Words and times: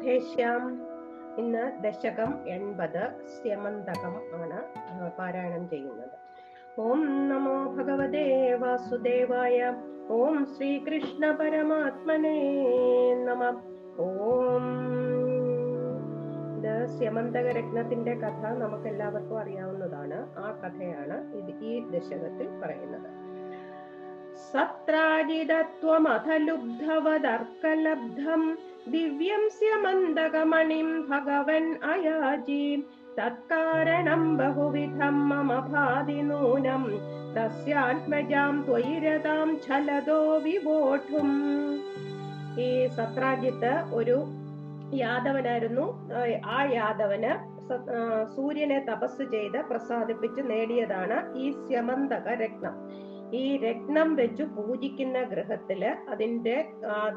രാധേശ്യാം 0.00 0.86
ഇന്ന് 1.38 1.72
ദശകം 1.84 2.48
എൺപത് 2.48 3.26
സ്യമന്തകം 3.26 4.42
ആണ് 4.42 5.16
പാരായണം 5.18 5.68
ചെയ്യുന്നത്. 5.68 6.10
ഓം 6.80 7.28
നമോ 7.28 7.76
ഭഗവതേ 7.76 8.54
വാസുദേവായ 8.54 9.74
ഓം 10.08 10.46
ശ്രീകൃഷ്ണ 10.56 11.30
പരമാത്മനേ 11.30 12.64
നമ. 13.24 13.44
ഓം. 13.98 14.64
ഇത് 16.58 16.86
സ്യമന്തക 16.86 17.46
രത്നത്തിന്റെ 17.46 18.14
കഥ 18.14 18.46
നമുക്ക് 18.56 18.88
എല്ലാവർക്കും 18.88 19.38
അറിയാവുന്നതാണ് 19.38 20.38
ആ 20.38 20.60
കഥയാണ് 20.64 21.34
ഇത് 21.34 21.64
ഈ 21.64 21.80
ദശകത്തിൽ 21.90 22.60
പറയുന്നത്. 22.60 23.20
സത്രാജിതത്വമഥ 24.52 26.30
ദിവ്യം 28.88 29.42
സ്യമന്തകമണിം 29.50 31.08
ഭഗവൻ 31.08 31.78
അയാജി. 31.84 32.84
തത്കാരണം 33.18 34.36
ബഹുവിധം 34.36 35.28
മമ 35.28 35.68
ഭാതി 35.72 36.20
നൂനം. 36.20 36.84
തസ്യാത്മജാം 37.36 38.64
ത്വയിരതാം 38.68 39.58
ഛലതോ 39.66 40.38
വിവോഠും 40.38 41.28
ഈ 42.58 42.86
സത്രാജിത്ത് 42.86 43.72
ഒരു 43.94 44.16
യാദവനായിരുന്നു. 44.94 45.86
ആ 46.46 46.64
യാദവന് 46.72 47.32
സൂര്യനെ 48.36 48.78
തപസ് 48.78 49.30
ചെയ്ത് 49.30 49.58
പ്രസാദിപ്പിച്ച് 49.70 50.50
നേടിയതാണ് 50.50 51.36
ഈ 51.36 51.50
സ്യമന്തക 51.50 52.28
രത്നം 52.28 52.74
ഈ 53.34 53.56
രത്നം 53.56 54.14
വെച്ചു 54.14 54.42
പൂജിക്കുന്ന 54.42 55.22
ഗൃഹത്തിൽ 55.22 55.84
അതിന്റെ 55.84 56.56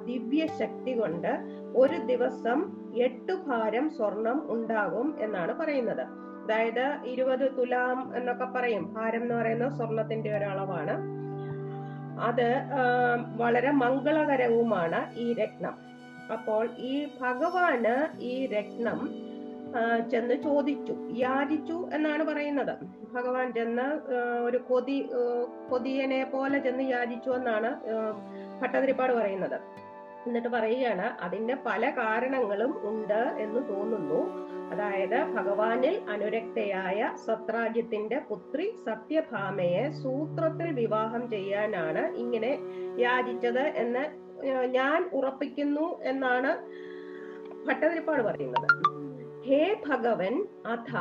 ദിവ്യ 0.06 0.48
ശക്തി 0.48 1.00
കൊണ്ട് 1.00 1.32
ഒരു 1.76 1.98
ദിവസം 1.98 2.60
എട്ടു 2.96 3.34
ഭാരം 3.48 3.90
സ്വർണം 3.90 4.52
ഉണ്ടാകും 4.52 5.16
എന്നാണ് 5.20 5.54
പറയുന്നത്. 5.54 6.02
അതായത് 6.44 7.06
ഇരുപത് 7.06 7.52
തുലാം 7.58 8.18
എന്നൊക്കെ 8.18 8.46
പറയും. 8.46 8.94
ഭാരം 8.94 9.22
എന്ന് 9.22 9.36
പറയുന്നത് 9.36 9.74
സ്വർണത്തിന്റെ 9.74 10.38
ഒരളവാണ്. 10.38 10.96
അത് 12.22 12.50
വളരെ 13.36 13.72
മംഗളകരവുമാണ് 13.72 15.16
ഈ 15.16 15.34
രത്നം. 15.34 15.76
അപ്പോൾ 16.34 16.70
ഈ 16.78 17.08
ഭഗവാന് 17.22 18.22
ഈ 18.22 18.46
രത്നം 18.46 19.00
ചെന്ന് 20.12 20.36
ചോദിച്ചു. 20.44 20.94
യാചിച്ചു 21.18 21.90
എന്നാണ് 21.94 22.24
പറയുന്നത്. 22.24 22.74
ഭഗവാൻ 23.14 23.54
ചെന്ന് 23.54 23.88
ഒരു 24.44 24.58
കൊതി 24.58 25.10
കൊതിയനെ 25.70 26.24
പോലെ 26.24 26.60
ചെന്ന് 26.60 26.84
യാചിച്ചു 26.84 27.30
എന്നാണ് 27.30 27.70
ഭട്ടതിരിപ്പാട് 28.62 29.14
പറയുന്നത്. 29.14 29.58
എന്നിട്ട് 30.28 30.48
പറയുകയാണ് 30.48 31.24
അതിന്റെ 31.24 31.58
പല 31.66 31.90
കാരണങ്ങളും 31.90 32.90
ഉണ്ട് 32.90 33.22
എന്ന് 33.38 33.62
തോന്നുന്നു. 33.70 34.20
അതായത് 34.74 35.24
ഭഗവാനിൽ 35.24 36.02
അനുരക്തയായ 36.10 37.16
സത്രാജ്യത്തിന്റെ 37.26 38.22
പുത്രി 38.30 38.76
സത്യഭാമയെ 38.86 39.90
സൂത്രത്തിൽ 40.04 40.72
വിവാഹം 40.72 41.30
ചെയ്യാനാണ് 41.30 42.16
ഇങ്ങനെ 42.16 42.60
യാചിച്ചത് 43.02 43.64
എന്ന് 43.84 44.06
ഞാൻ 44.66 45.10
ഉറപ്പിക്കുന്നു 45.14 46.00
എന്നാണ് 46.04 46.52
ഭട്ടതിരിപ്പാട് 47.68 48.24
പറയുന്നത്. 48.24 48.93
ഹേ 49.48 49.62
ഭഗവൻ 49.88 50.36
അഥ 50.66 50.92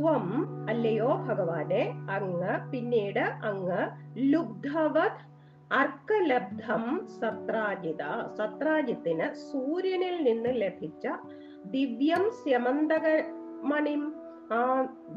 ത്വം 0.00 0.26
അല്ലയോ 0.68 1.10
ഭഗവാനെ 1.28 1.82
അങ്ങ് 2.10 2.70
പിന്നീട് 2.70 3.20
അങ്ങ് 3.20 3.80
ലുബ്ധവത് 4.32 5.22
അർക്കലബ്ധം 5.72 6.84
സത്രാജിത. 7.20 8.02
സത്രാജിത്തിന് 8.38 9.34
സൂര്യനിൽ 9.34 10.16
നിന്ന് 10.22 10.52
ലഭിച്ച 10.54 11.06
ദിവ്യം 11.64 12.30
സ്യമന്തക 12.30 13.06
മണിം 13.62 14.02
ആ 14.52 14.62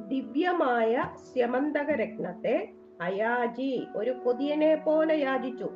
ദിവ്യമായ 0.07 1.03
സ്യമന്തക 1.33 1.89
രത്നത്തെ 1.91 2.55
അയാജി 3.01 3.87
ഒരു 3.95 4.11
കൊതിയനെ 4.11 4.75
പോലെ 4.75 5.17
യാചിച്ചു. 5.19 5.69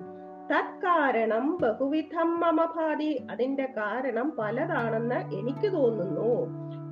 തത്കാരണം 0.52 1.58
ബഹുവിധം 1.62 2.40
മമഭാതി 2.40 3.28
അതിന്റെ 3.32 3.74
കാരണം 3.78 4.34
പലതാണെന്ന് 4.40 5.36
എനിക്ക് 5.36 5.74
തോന്നുന്നു. 5.74 6.32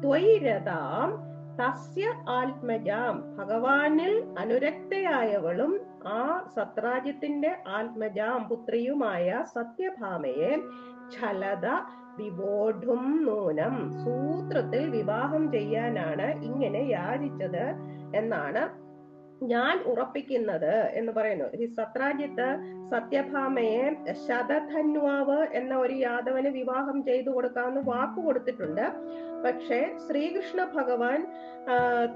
ത്വൈരതാം 0.02 1.34
തസ്യ 1.60 2.06
ആത്മജാം. 2.30 3.36
ഭഗവാനിൽ 3.38 4.36
അനുരക്തയായവളും 4.40 5.80
ആ 6.08 6.50
സത്രാജ്യത്തിന്റെ 6.56 7.58
ആത്മജാം 7.68 8.50
പുത്രിയുമായ 8.50 9.44
സത്യഭാമയെ 9.54 10.52
ഛലത 11.14 11.68
വിവോഢും 12.18 13.26
നൂനം. 13.26 13.92
സൂത്രത്തിൽ 14.04 14.90
വിവാഹം 14.90 15.52
ചെയ്യാനാണ് 15.52 16.44
ഇങ്ങനെ 16.44 16.80
യാചിച്ചത് 16.80 17.66
എന്നാണ് 18.18 18.83
ഞാൻ 19.48 19.84
ഉറപ്പിക്കുന്നത് 19.84 20.74
എന്ന് 20.76 21.12
പറയുന്നു. 21.12 21.46
ഈ 21.46 21.66
സത്രാജിത്ത് 21.66 22.48
സത്യഭാമയെ 22.92 23.96
ശതധന്വാവ് 24.28 25.48
എന്ന 25.54 25.76
ഒരു 25.76 25.94
യാദവന് 25.94 26.48
വിവാഹം 26.48 27.04
ചെയ്തു 27.04 27.30
കൊടുക്കാമെന്ന് 27.30 27.82
വാക്കു 27.86 28.22
കൊടുത്തിട്ടുണ്ട്. 28.22 28.86
പക്ഷേ 29.46 29.98
ശ്രീകൃഷ്ണ 30.08 30.64
ഭഗവാൻ 30.76 31.28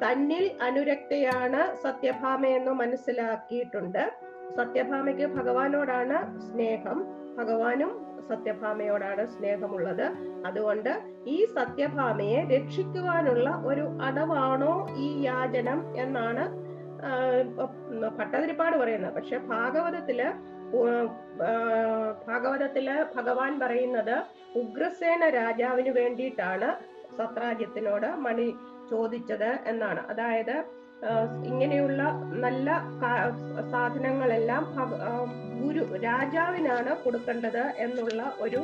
തന്നിൽ 0.03 0.51
അനുരക്തയാണ് 0.61 1.75
സത്യഭാമയെന്ന് 1.83 2.71
മനസ്സിലാക്കിയിട്ടുണ്ട്. 2.71 4.11
സത്യഭാമയ്ക്ക് 4.55 5.25
ഭഗവാനോടാണ് 5.25 6.39
സ്നേഹം. 6.39 7.05
ഭഗവാനും 7.37 8.05
സത്യഭാമയോടാണ് 8.29 9.25
സ്നേഹമുള്ളത്. 9.25 10.05
അതുകൊണ്ട് 10.45 11.01
ഈ 11.27 11.45
സത്യഭാമയെ 11.45 12.39
രക്ഷിക്കുവാനുള്ള 12.55 13.63
ഒരു 13.65 13.85
അടവാണോ 14.01 14.87
ഈ 14.97 15.21
യാചനം 15.21 15.97
എന്നാണ് 15.97 16.66
ഭട്ടതിരിപ്പാട് 18.17 18.77
പറയുന്നത് 18.77 19.13
പക്ഷെ 19.13 19.37
ഭാഗവതത്തിൽ 19.37 20.19
ഭാഗവതത്തിൽ 22.25 22.87
ഭഗവാൻ 23.15 23.59
പറയുന്നത് 23.59 24.15
ഉഗ്രസേന 24.55 25.29
രാജാവിന് 25.29 25.89
വേണ്ടിയിട്ടാണ് 25.89 26.69
സത്രാജ്യത്തിനോട് 27.17 28.07
മണി 28.25 28.47
ചോദിച്ചത് 28.89 29.49
എന്നാണ്. 29.65 30.01
അതായത് 30.09 30.55
ഇങ്ങനെയുള്ള 31.45 32.01
നല്ല 32.35 32.67
സാധനങ്ങളെല്ലാം 33.71 34.63
ഗുരു 35.61 35.83
രാജാവിനാണ് 36.03 36.91
കൊടുക്കേണ്ടത് 37.03 37.63
എന്നുള്ള 37.77 38.21
ഒരു 38.41 38.61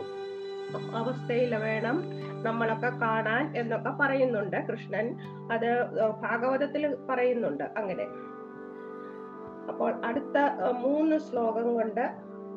അവസ്ഥയിൽ 0.96 1.56
വേണം 1.56 1.98
നമ്മളൊക്കെ 2.44 2.92
കാണാൻ 3.02 3.58
എന്നൊക്കെ 3.58 3.90
പറയുന്നുണ്ട്. 3.90 4.68
കൃഷ്ണൻ 4.68 5.16
അത് 5.52 5.92
ഭാഗവതത്തിൽ 6.22 6.98
പറയുന്നുണ്ട് 7.10 7.64
അങ്ങനെ. 7.78 8.04
അപ്പോൾ 9.70 10.06
അടുത്ത 10.06 10.38
മൂന്ന് 10.72 11.20
ശ്ലോകം 11.20 11.74
കൊണ്ട് 11.74 12.10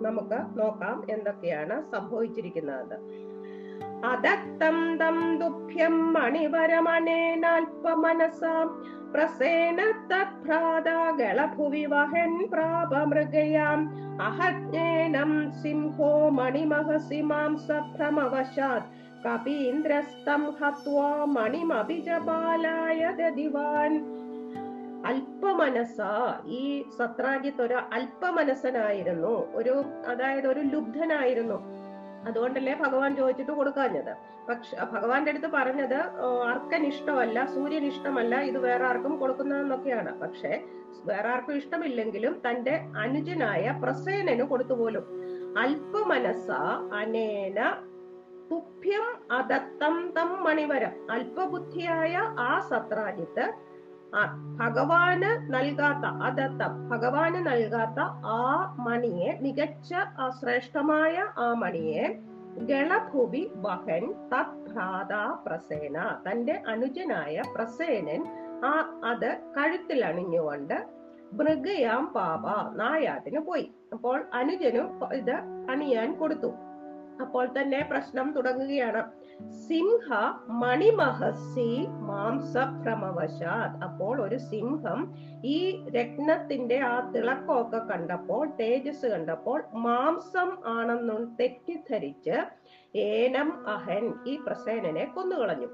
നമുക്ക് 0.04 0.58
നോക്കാം 0.58 1.06
എന്തൊക്കെയാണ് 1.10 1.92
സംഭവിച്ചിരിക്കുന്നത്. 1.92 2.96
അദത്തം 4.04 4.98
തം 4.98 5.38
ദുഃഖ്യം 5.38 6.12
മണിവരമണേനാൽപമനസാം 6.12 8.82
പ്രസേന 9.14 9.92
തത്ഭ്രാതാകളഭുവി 10.10 11.84
വഹൻ 11.84 12.48
പ്രാപമൃഗയാം 12.52 13.92
അഹജ്ഞേനം 14.22 15.52
സിംഹോ 15.62 16.28
മണിമഹസി 16.28 17.20
മാം 17.20 17.58
സഭ്രമവശാത് 17.58 19.05
കപീന്ദ്രസ്തം 19.26 20.42
ഹത്വാ 20.60 21.24
മണിമഭിജപാലായ 21.24 23.12
ദദിവാൻ 23.20 23.92
അല്പമനസ 25.06 25.96
ഈ 26.46 26.84
സത്രാജിത്ത് 26.98 27.62
ഒരു 27.62 27.74
അല്പമനസ്സനായിരുന്നു. 27.74 29.34
ഒരു 29.54 29.74
അതായത് 30.06 30.46
ഒരു 30.46 30.60
ലുബ്ധനായിരുന്നു. 30.60 31.58
അതുകൊണ്ടല്ലേ 32.28 32.74
ഭഗവാൻ 32.74 33.16
ചോദിച്ചിട്ട് 33.16 33.52
കൊടുക്കാഞ്ഞത്. 33.52 34.12
പക്ഷെ 34.48 34.76
ഭഗവാന്റെ 34.92 35.30
അടുത്ത് 35.30 35.46
പറഞ്ഞത് 35.46 35.98
അർക്കനിഷ്ടമല്ല 36.52 37.48
ഇഷ്ടമല്ല 37.86 38.36
ഇത് 38.40 38.58
വേറെ 38.58 38.84
ആർക്കും 38.84 39.18
കൊടുക്കുന്നതെന്നൊക്കെയാണ്. 39.18 40.20
പക്ഷെ 40.20 40.62
വേറെ 41.04 41.28
ആർക്കും 41.28 41.56
ഇഷ്ടമില്ലെങ്കിലും 41.56 42.40
തന്റെ 42.46 42.74
അനുജനായ 42.96 43.80
പ്രസേനന് 43.82 44.42
കൊടുത്തുപോലും 44.42 45.04
അല്പമനസ 45.58 46.50
അനേന 46.94 47.60
തുഭ്യം 48.50 49.06
അതത്തം 49.32 49.94
തം 50.16 50.30
മണിവരം. 50.44 50.94
അല്പബുദ്ധിയായ 51.10 52.14
ആ 52.48 52.50
സത്രാജിത്ത് 52.70 53.46
ഭഗവാന് 54.60 55.30
നൽകാത്ത 55.54 56.04
അതത്തം 56.26 56.72
ഭഗവാന് 56.88 57.38
നൽകാത്ത 57.46 58.00
ആ 58.34 58.42
മണിയെ 58.86 59.30
മികച്ച 59.42 59.94
ആ 59.94 60.26
ശ്രേഷ്ഠമായ 60.40 61.14
ആ 61.38 61.48
മണിയെ 61.62 62.04
ഗളഭുവി 62.70 63.42
വഹൻ 63.64 64.04
തത്ഭ്രാത 64.32 65.14
പ്രസേന. 65.46 65.96
തന്റെ 66.26 66.54
അനുജനായ 66.68 67.42
പ്രസേനൻ 67.54 68.22
ആ 68.64 68.72
അത് 69.04 69.30
കഴുത്തിൽ 69.56 70.00
അണിഞ്ഞുകൊണ്ട് 70.04 70.76
മൃഗയാം 71.32 72.04
പാപ 72.06 72.44
നായാട്ടിന് 72.76 73.40
പോയി. 73.48 73.66
അപ്പോൾ 73.92 74.18
അനുജനും 74.34 74.88
ഇത് 75.14 75.36
അണിയാൻ 75.70 76.08
കൊടുത്തു. 76.18 76.50
അപ്പോൾ 77.20 77.46
തന്നെ 77.46 77.88
പ്രശ്നം 77.90 78.32
തുടങ്ങുകയാണ്. 78.32 79.02
സിംഹ 79.68 80.18
മണിമഹസി 80.48 81.86
മാംസഭ്രമവശാത്. 81.88 83.84
അപ്പോൾ 83.84 84.20
ഒരു 84.20 84.38
സിംഹം 84.38 85.14
ഈ 85.44 85.86
രത്നത്തിന്റെ 85.88 86.78
ആ 86.80 87.10
തിളക്കമൊക്കെ 87.10 87.78
കണ്ടപ്പോൾ 87.78 88.50
തേജസ് 88.60 89.06
കണ്ടപ്പോൾ 89.06 89.64
മാംസം 89.74 90.52
ആണെന്നു 90.66 91.36
തെറ്റിദ്ധരിച്ച് 91.40 92.36
ഏനം 92.98 93.68
അഹൻ 93.68 94.14
ഈ 94.26 94.36
പ്രസേനനെ 94.46 95.04
കൊന്നുകളഞ്ഞു. 95.04 95.66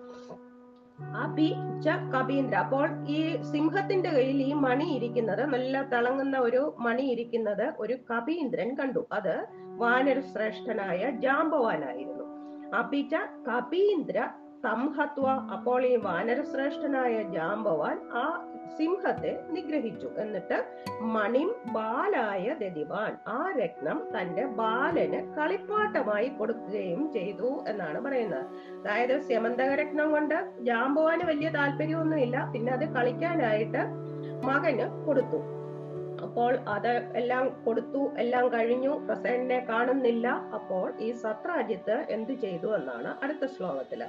അഭി 1.16 1.54
ച 1.84 1.88
കബീന്ദ്ര 1.88 2.56
അപ്പോൾ 2.56 3.06
ഈ 3.06 3.42
സിംഹത്തിന്റെ 3.42 4.10
കയ്യിൽ 4.10 4.42
ഈ 4.42 4.52
മണി 4.52 4.84
ഇരിക്കുന്നത് 4.84 5.44
നല്ല 5.44 5.82
തിളങ്ങുന്ന 5.82 6.38
ഒരു 6.38 6.74
മണി 6.78 7.02
ഇരിക്കുന്നത് 7.02 7.72
ഒരു 7.78 7.96
കബീന്ദ്രൻ 8.10 8.74
കണ്ടു. 8.74 9.06
അത് 9.12 9.46
വാനര 9.76 10.20
ശ്രേഷ്ഠനായ 10.20 11.10
ജാമ്പവാനായിരുന്നു. 11.10 12.24
അപിച്ച 12.76 13.14
കബീന്ദ്ര 13.48 14.28
സംഹത്വ 14.62 15.26
അപ്പോൾ 15.28 15.86
ഈ 15.86 15.96
വാനരശ്രേഷ്ഠനായ 15.96 17.22
ജാമ്പവാൻ 17.22 18.00
ആ 18.12 18.51
സിംഹത്തെ 18.76 19.32
നിഗ്രഹിച്ചു. 19.50 20.08
എന്നിട്ട് 20.18 20.58
മണിം 21.00 21.54
ബാലായ 21.72 22.54
ദതിവാൻ 22.60 23.16
ആ 23.28 23.52
രത്നം 23.60 23.98
തന്റെ 24.14 24.44
ബാലന് 24.60 25.20
കളിപ്പാട്ടമായി 25.36 26.28
കൊടുക്കുകയും 26.28 27.12
ചെയ്തു 27.12 27.64
എന്നാണ് 27.68 28.00
പറയുന്നത്. 28.00 28.44
അതായത് 28.80 29.20
സ്യമന്തക 29.20 29.72
രത്നം 29.74 30.10
കൊണ്ട് 30.10 30.36
ജാമ്പുവാന് 30.60 31.24
വലിയ 31.24 31.50
താല്പര്യമൊന്നുമില്ല. 31.50 32.50
പിന്നെ 32.52 32.72
അത് 32.72 32.86
കളിക്കാനായിട്ട് 32.88 33.82
മകന് 34.46 35.06
കൊടുത്തു. 35.06 35.40
അപ്പോൾ 36.22 36.56
അത് 36.68 36.92
എല്ലാം 37.16 37.62
കൊടുത്തു 37.64 38.10
എല്ലാം 38.18 38.48
കഴിഞ്ഞു. 38.48 38.92
പ്രസേനെ 39.06 39.66
കാണുന്നില്ല. 39.68 40.28
അപ്പോൾ 40.28 40.92
ഈ 41.00 41.12
സത്രാജിത്ത് 41.12 42.06
എന്ത് 42.10 42.32
ചെയ്തു 42.32 42.66
എന്നാണ് 42.76 43.14
അടുത്ത 43.22 43.46
ശ്ലോകത്തിൽ. 43.46 44.02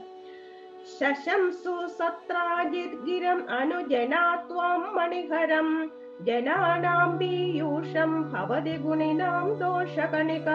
ശശംസു 0.83 1.87
സത്രാജിത് 1.87 3.05
ഗിരം 3.05 3.49
അനുജനാത്വം 3.49 4.95
മണിഹരം. 4.95 5.91
ജനാനാം 6.21 7.17
പീയൂഷം 7.17 8.31
ഭവതി 8.31 8.77
ഗുണിനാം 8.77 9.53
ദോഷകണിക. 9.53 10.49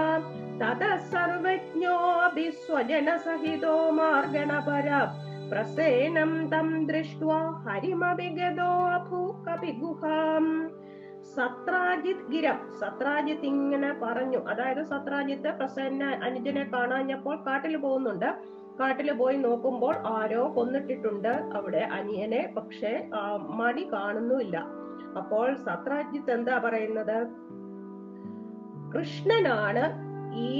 തത 0.61 0.97
സർവജ്ഞോऽपि 0.97 2.51
സ്വജനസഹിതോ 2.51 3.91
മാർഗണപര. 3.91 4.91
പ്രസേനം 5.51 6.49
തം 6.49 6.87
ദൃഷ്ട്വാ 6.87 7.51
ഹരിമവിഗതോ 7.51 8.89
അഭൂകപി 8.89 9.71
ഗുഹാം 9.71 10.71
സത്രാജിത് 11.37 12.31
ഗിരം 12.31 12.59
ഇങ്ങനെ 13.45 13.95
പറഞ്ഞു. 14.03 14.39
അതായത് 14.39 14.83
സത്രാജിത്ത് 14.83 15.59
പ്രസന്ന 15.59 16.05
അനുജനെ 16.05 16.71
കാണാഞ്ഞപ്പോൾ 16.73 17.45
കാട്ടിൽ 17.47 17.77
പോകുന്നുണ്ട്. 17.77 18.59
കാട്ടിൽ 18.81 19.13
പോയി 19.13 19.37
നോക്കുമ്പോൾ 19.37 19.95
ആരോ 20.07 20.43
കൊന്നിട്ടിട്ടുണ്ട്. 20.57 21.33
അവിടെ 21.59 21.83
അനിയനെ 21.99 22.43
പക്ഷെ 22.57 22.93
മണി 23.61 23.85
കാണുന്നുമില്ല. 23.93 24.57
അപ്പോൾ 25.19 25.47
സത്രാജിത്ത് 25.67 26.31
എന്താ 26.31 26.59
പറയുന്നത്? 26.65 27.19
കൃഷ്ണനാണ് 28.95 29.85
ഈ 30.49 30.53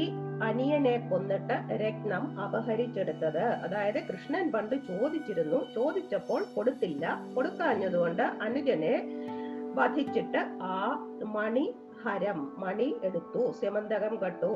അനിയനെ 0.43 1.09
കൊന്നിട്ട് 1.11 1.57
രത്നം 1.83 2.25
അപഹരിച്ചെടുത്തത്. 2.41 3.45
അതായത് 3.65 4.01
കൃഷ്ണൻ 4.09 4.53
പണ്ട് 4.53 4.77
ചോദിച്ചിരുന്നു. 4.89 5.59
ചോദിച്ചപ്പോൾ 5.75 6.45
കൊടുത്തില്ല. 6.57 7.05
കൊടുക്കാഞ്ഞതുകൊണ്ട് 7.37 8.23
അനുജനെ 8.23 8.95
വധിച്ചിട്ട് 9.79 10.41
ആ 10.63 10.77
മണി 11.37 11.67
ഹരം 12.09 12.39
മണി 12.59 12.89
എടുത്തു 13.03 13.43
സെമന്തകം 13.61 14.15
കട്ടു 14.25 14.53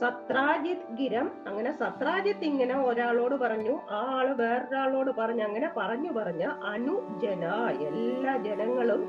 സത്രാജിത് 0.00 0.88
ഗിരം 0.98 1.28
അങ്ങനെ 1.46 1.72
സത്രാജിത്ത് 1.72 2.44
ഇങ്ങനെ 2.44 2.76
ഒരാളോട് 2.88 3.34
പറഞ്ഞു 3.34 3.74
ആ 3.90 4.00
ആൾ 4.16 4.28
വേറൊരാളോട് 4.32 5.10
പറഞ്ഞു 5.18 5.44
അങ്ങനെ 5.44 5.70
പറഞ്ഞു 5.76 6.12
പറഞ്ഞ 6.12 6.44
അനുജന 6.44 7.44
എല്ലാ 7.88 8.36
ജനങ്ങളും 8.36 9.04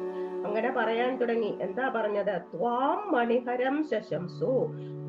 അങ്ങനെ 0.45 0.69
പറയാൻ 0.71 1.17
തുടങ്ങി. 1.17 1.57
എന്താ 1.61 1.85
പറഞ്ഞത്? 1.95 2.35
ത്വാം 2.51 2.99
മണിഹരം 3.13 3.83
ശശംസു. 3.83 4.51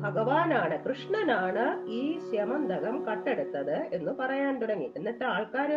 ഭഗവാനാണ് 0.01 0.75
കൃഷ്ണനാണ് 0.83 1.65
ഈ 1.89 2.01
ശമന്തകം 2.29 2.95
കട്ടെടുത്തത് 3.05 3.77
എന്ന് 3.93 4.11
പറയാൻ 4.11 4.61
തുടങ്ങി. 4.61 4.87
എന്നിട്ട് 4.95 5.23
ആൾക്കാർ 5.23 5.71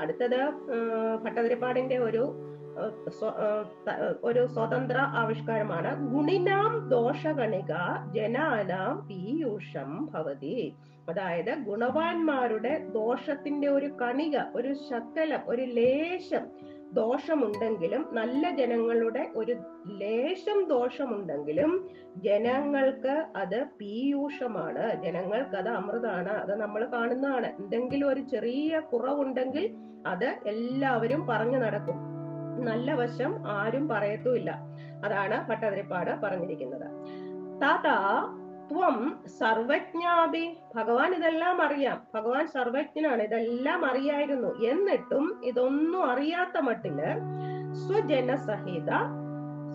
അടുത്തത് 0.00 0.40
ഭട്ടതിരിപ്പാടിന്റെ 1.24 1.98
ഒരു 1.98 2.24
ഒരു 4.24 4.46
സ്വതന്ത്ര 4.46 4.98
ആവിഷ്കാരമാണ്. 4.98 6.14
ഗുണിനാം 6.14 6.88
ദോഷഗണിക 6.88 7.72
ജനാനാം 8.14 9.08
പീയൂഷം 9.08 10.06
ഭവതി. 10.06 10.74
അതായത് 11.08 11.58
ഗുണവാന്മാരുടെ 11.58 12.86
ദോഷത്തിന്റെ 12.94 13.68
ഒരു 13.68 13.86
കണിക 13.86 14.38
ഒരു 14.54 14.74
ശക്കലം 14.74 15.40
ഒരു 15.46 15.62
ലേശം 15.62 16.46
ദോഷമുണ്ടെങ്കിലും 16.92 18.08
നല്ല 18.12 18.50
ജനങ്ങളുടെ 18.50 19.30
ഒരു 19.34 19.52
ലേശം 19.88 20.68
ദോഷമുണ്ടെങ്കിലും 20.68 21.90
ജനങ്ങൾക്ക് 22.16 23.26
അത് 23.36 23.64
പീയൂഷമാണ്. 23.80 25.02
ജനങ്ങൾക്ക് 25.02 25.56
അത് 25.56 25.68
അമൃതാണ് 25.68 26.28
അത് 26.28 26.60
നമ്മൾ 26.60 26.84
കാണുന്നതാണ്. 26.84 27.46
എന്തെങ്കിലും 27.46 28.08
ഒരു 28.08 28.20
ചെറിയ 28.20 28.80
കുറവുണ്ടെങ്കിൽ 28.80 29.76
അത് 30.06 30.38
എല്ലാവരും 30.46 31.26
പറഞ്ഞു 31.26 31.58
നടക്കും. 31.58 32.15
നല്ല 32.64 32.94
വശം 32.94 33.48
ആരും 33.48 33.88
പറയത്തുമില്ല. 33.88 34.58
അതാണ് 35.04 35.48
ഭട്ടതിരിപ്പാട് 35.48 36.10
പറഞ്ഞിരിക്കുന്നത്. 36.10 36.90
താതാ 37.62 38.28
ത്വം 38.72 39.24
സർവജ്ഞാപി. 39.38 40.56
ഭഗവാൻ 40.76 41.14
ഇതെല്ലാം 41.14 41.62
അറിയാം. 41.62 42.02
ഭഗവാൻ 42.14 42.46
സർവജ്ഞനാണ്. 42.46 43.22
ഇതെല്ലാം 43.22 43.84
അറിയായിരുന്നു. 43.84 44.62
എന്നിട്ടും 44.64 45.40
ഇതൊന്നും 45.44 46.04
അറിയാത്ത 46.04 46.60
മട്ടിൽ 46.60 46.96
സ്വജനസഹിത 47.72 48.90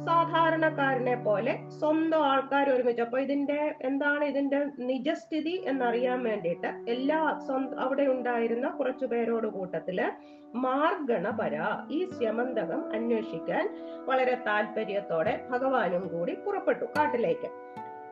സാധാരണക്കാരനെ 0.06 1.16
പോലെ 1.16 1.70
സ്വന്തം 1.70 2.26
ആൾക്കാർ 2.26 2.70
ഒരുമിച്ച്. 2.70 3.02
അപ്പൊ 3.02 3.20
ഇതിന്റെ 3.20 3.76
എന്താണ് 3.82 4.24
ഇതിന്റെ 4.24 4.66
നിജസ്ഥിതി 4.80 5.64
എന്നറിയാൻ 5.68 6.24
വേണ്ടിയിട്ട് 6.24 6.68
എല്ലാ 6.68 7.40
അവിടെ 7.80 8.04
ഉണ്ടായിരുന്ന 8.04 8.70
കുറച്ചു 8.70 9.06
പേരോട് 9.06 9.48
കൂട്ടത്തിൽ 9.48 10.12
മാർഗണപര 10.56 11.58
ഈ 11.92 12.10
സ്യമന്തകം 12.12 12.92
അന്വേഷിക്കാൻ 12.92 13.78
വളരെ 14.06 14.38
താല്പര്യത്തോടെ 14.48 15.48
ഭഗവാനും 15.50 16.08
കൂടി 16.08 16.34
പുറപ്പെട്ടു 16.34 16.86
കാട്ടിലേക്ക്. 16.86 17.50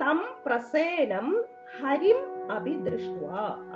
തം 0.01 0.25
പ്രസേനം 0.45 1.43
ഹരിം 1.81 2.51
അഭിദൃഷ്ട 2.51 3.23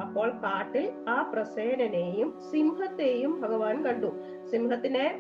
അപ്പോൾ 0.02 0.30
കാട്ടിൽ 0.30 0.92
ആ 1.10 1.22
പ്രസേനനെയും 1.22 2.42
സിംഹത്തെയും 2.52 3.42
ഭഗവാൻ 3.42 3.86
കണ്ടു. 3.86 4.12
സിംഹത്തിനെ 4.52 5.20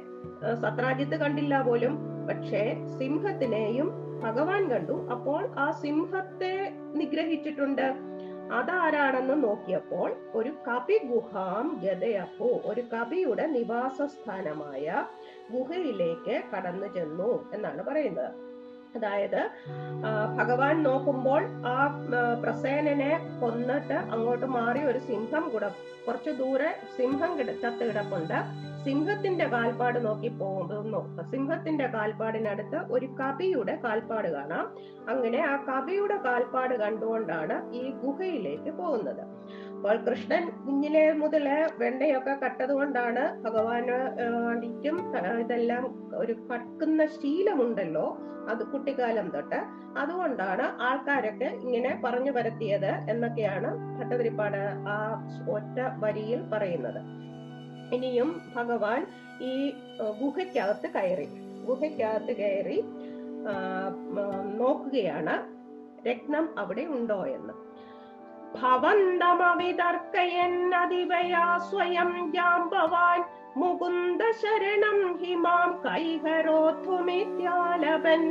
സത്രാജിത്ത് 0.53 1.15
കണ്ടില്ല 1.20 1.62
പോലും. 1.62 2.12
പക്ഷേ 2.30 2.63
സിംഹത്തിനെയും 3.00 3.89
ഭഗവാൻ 4.24 4.63
കണ്ടു. 4.72 4.96
അപ്പോൾ 5.12 5.42
ആ 5.58 5.72
സിംഹത്തെ 5.72 6.56
നിഗ്രഹിച്ചിട്ടുണ്ട്. 7.00 7.88
അതാരാണെന്ന് 8.60 9.36
നോക്കിയപ്പോൾ 9.44 10.10
ഒരു 10.36 10.51
കപി 10.68 10.98
ഗുഹാം 11.12 11.68
ഗതയപ്പോ 11.84 12.50
ഒരു 12.65 12.82
കപിയുടെ 12.94 13.46
നിവാസ 13.48 14.01
സ്ഥാനമായ 14.15 15.03
ഗുഹയിലേക്ക് 15.51 16.36
കടന്നു 16.51 16.88
ചെന്നു 16.96 17.32
എന്നാണ് 17.53 17.84
പറയുന്നത്. 17.84 18.32
അതായത് 18.98 19.42
ഭഗവാൻ 20.39 20.75
നോക്കുമ്പോൾ 20.84 21.44
ആ 21.68 21.77
പ്രസേനനെ 22.44 23.13
കൊന്നിട്ട് 23.42 23.94
അങ്ങോട്ട് 23.94 24.46
മാറി 24.46 24.82
ഒരു 24.84 25.00
സിംഹം 25.00 25.50
കൂടെ 25.53 25.70
കുറച്ചു 26.08 26.32
ദൂരെ 26.32 26.70
സിംഹം 26.98 27.32
കിട 27.39 27.50
ചത്ത് 27.63 27.84
കിടപ്പുണ്ട്. 27.89 28.38
സിംഹത്തിന്റെ 28.86 29.46
കാൽപ്പാട് 29.54 29.98
നോക്കി 30.06 30.30
പോകുന്നു 30.42 31.02
സിംഹത്തിന്റെ 31.32 31.86
കാൽപ്പാടിനടുത്ത് 31.96 32.80
ഒരു 32.96 33.08
കവിയുടെ 33.20 33.75
കാൽപ്പാട് 33.86 34.28
കാണാം. 34.36 34.66
അങ്ങനെ 35.12 35.40
ആ 35.52 35.54
കവിയുടെ 35.70 36.18
കാൽപ്പാട് 36.25 36.74
കണ്ടുകൊണ്ടാണ് 36.84 37.56
ഈ 37.82 37.84
ഗുഹയിലേക്ക് 38.04 38.72
പോകുന്നത്. 38.80 39.24
അപ്പോൾ 39.75 39.98
കൃഷ്ണൻ 40.08 40.44
കുഞ്ഞിലെ 40.66 41.06
മുതൽ 41.22 41.48
വെണ്ടയൊക്കെ 41.82 42.34
കട്ടത് 42.44 42.74
കൊണ്ടാണ് 42.74 43.24
ഭഗവാന് 43.46 43.98
വേണ്ടിയിട്ടും 44.46 45.00
ഇതെല്ലാം 45.44 45.86
ഒരു 46.22 46.36
കക്കുന്ന 46.52 47.06
ശീലമുണ്ടല്ലോ 47.18 48.06
അത് 48.52 48.63
കുട്ടിക്കാലം 48.72 49.28
തൊട്ട്. 49.34 49.60
അതുകൊണ്ടാണ് 50.02 50.66
ആൾക്കാരൊക്കെ 50.88 51.50
ഇങ്ങനെ 51.66 51.92
പറഞ്ഞു 52.06 52.32
പരത്തിയത് 52.38 52.92
എന്നൊക്കെയാണ് 53.12 53.70
ഭട്ടതിരിപ്പാട് 53.98 54.62
ആ 54.94 54.96
ഒറ്റ 55.58 55.78
വരിയിൽ 56.04 56.42
പറയുന്നത്. 56.54 57.02
ഇനിയും 57.93 58.29
ഭഗവാൻ 58.55 59.01
ഈ 59.41 59.53
ഗുഹയ്ക്കകത്ത് 60.21 60.88
കയറി. 60.95 61.27
ഗുഹയ്ക്കകത്ത് 61.67 62.33
കയറി 62.38 62.79
നോക്കുകയാണ് 64.62 65.35
രത്നം 66.07 66.45
അവിടെ 66.59 66.83
ഉണ്ടോ 66.95 67.19
എന്ന്. 67.35 67.53
ഭവന്തമവിതർക്കയന്നതിവയാ 68.62 71.45
സ്വയം 71.69 72.12
ജാമ്പവാൻ 72.35 73.19
മുകുന്ദ 73.57 74.21
ശരണം 74.41 75.00
ഹിമാം 75.21 75.69
കൈഹരോത്വമിത്യാലപൻ 75.85 78.21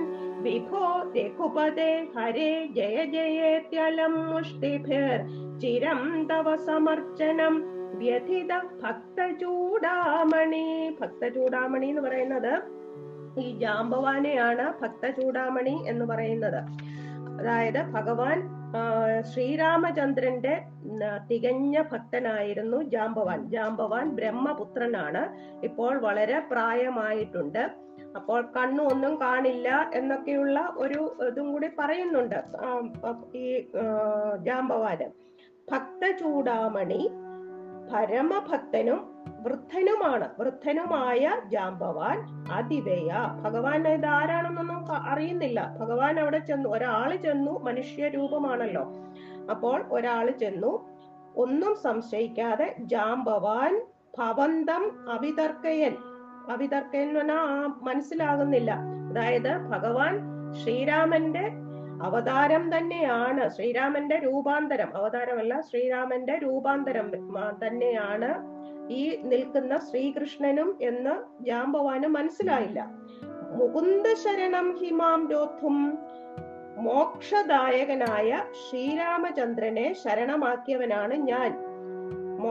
വിഭോ 0.45 0.87
രഘുപതേ 1.17 1.93
ഹരേ 2.17 2.53
ജയ 2.77 2.97
ജയേത്യലം 3.15 4.15
മുഷ്ടിഭിർ. 4.31 5.19
ചിരം 5.63 6.01
തവ 6.31 6.49
സമർച്ചനം 6.69 7.55
വ്യഥിത 7.99 8.53
ഭക്തചൂടാമണി 8.83 10.67
ഭക്തചൂടാമണി 11.01 11.87
എന്ന് 11.87 12.03
പറയുന്നത് 12.03 12.53
ഈ 13.41 13.59
ജാമ്പവാനെയാണ് 13.59 14.73
ഭക്തചൂടാമണി 14.83 15.77
എന്ന് 15.89 16.05
പറയുന്നത്. 16.05 16.61
അതായത് 17.39 17.81
ഭഗവാൻ 17.93 18.39
ശ്രീരാമചന്ദ്രന്റെ 19.33 20.55
തികഞ്ഞ 21.31 21.83
ഭക്തനായിരുന്നു 21.93 22.79
ജാമ്പവാൻ. 22.95 23.41
ജാമ്പവാൻ 23.51 24.07
ബ്രഹ്മപുത്രനാണ്. 24.19 25.23
ഇപ്പോൾ 25.65 25.99
വളരെ 25.99 26.39
പ്രായമായിട്ടുണ്ട്. 26.51 27.63
അപ്പോൾ 28.17 28.41
കണ്ണു 28.57 28.83
ഒന്നും 28.83 29.21
കാണില്ല 29.21 29.91
എന്നൊക്കെയുള്ള 29.95 30.59
ഒരു 30.77 31.01
ഇതും 31.29 31.53
കൂടി 31.53 31.69
പറയുന്നുണ്ട് 31.79 32.39
ഈ 33.39 33.47
ജാമ്പവാന്. 34.49 35.09
ഭക്തചൂടാമണി 35.73 37.03
പരമഭക്തനും 37.91 39.25
വൃദ്ധനുമാണ്. 39.43 40.29
വൃദ്ധനുമായ 40.39 41.41
ജാമ്പവാൻ 41.47 42.19
അതിവേയ. 42.53 43.15
ഭഗവാൻ 43.43 43.89
ഇത് 43.89 44.07
ആരാണെന്നൊന്നും 44.07 44.93
അറിയുന്നില്ല. 44.93 45.77
ഭഗവാൻ 45.81 46.21
അവിടെ 46.21 46.39
ചെന്നു. 46.39 46.69
ഒരാൾ 46.69 47.17
ചെന്നു 47.17 47.65
മനുഷ്യരൂപമാണല്ലോ 47.65 48.93
അപ്പോൾ 49.51 49.85
ഒരാൾ 49.91 50.31
ചെന്നു. 50.31 50.89
ഒന്നും 51.37 51.77
സംശയിക്കാതെ 51.83 52.77
ജാമ്പവാൻ 52.81 53.87
ഭവന്തം 54.19 55.11
അവിതർക്കയൻ. 55.11 55.97
അവിതർക്കയൻ 56.51 57.09
എന്ന് 57.09 57.21
പറഞ്ഞാൽ 57.21 57.85
മനസ്സിലാകുന്നില്ല. 57.85 58.79
അതായത് 59.11 59.57
ഭഗവാൻ 59.57 60.21
ശ്രീരാമന്റെ 60.53 61.51
അവതാരം 62.03 62.77
തന്നെയാണ് 62.77 63.49
ശ്രീരാമന്റെ 63.49 64.17
രൂപാന്തരം. 64.17 64.97
അവതാരമല്ല 64.97 65.61
ശ്രീരാമന്റെ 65.61 66.39
രൂപാന്തരം 66.43 67.11
തന്നെയാണ് 67.67 68.31
ഈ 68.93 69.21
നിൽക്കുന്ന 69.25 69.79
ശ്രീകൃഷ്ണനും 69.79 70.79
എന്ന് 70.83 71.45
ജാമ്പവാന് 71.45 72.07
മനസ്സിലായില്ല. 72.07 72.91
മുകുന്ദ 73.53 74.15
ശരണം 74.15 74.77
ഹിമാം 74.77 75.31
രോധും 75.31 75.99
മോക്ഷദായകനായ 76.77 78.43
ശ്രീരാമചന്ദ്രനെ 78.63 79.95
ശരണമാക്കിയവനാണ് 80.05 81.15
ഞാൻ. 81.15 81.59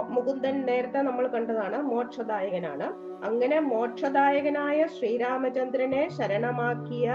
മുകുന്ദൻ 0.10 0.65
നേരത്തെ 0.65 1.00
നമ്മൾ 1.00 1.27
കണ്ടതാണ് 1.27 1.81
മോക്ഷദായകനാണ്. 1.81 2.84
അങ്ങനെ 3.25 3.60
മോക്ഷദായകനായ 3.60 4.88
ശ്രീരാമചന്ദ്രനെ 5.00 6.10
ശരണമാക്കിയ 6.10 7.13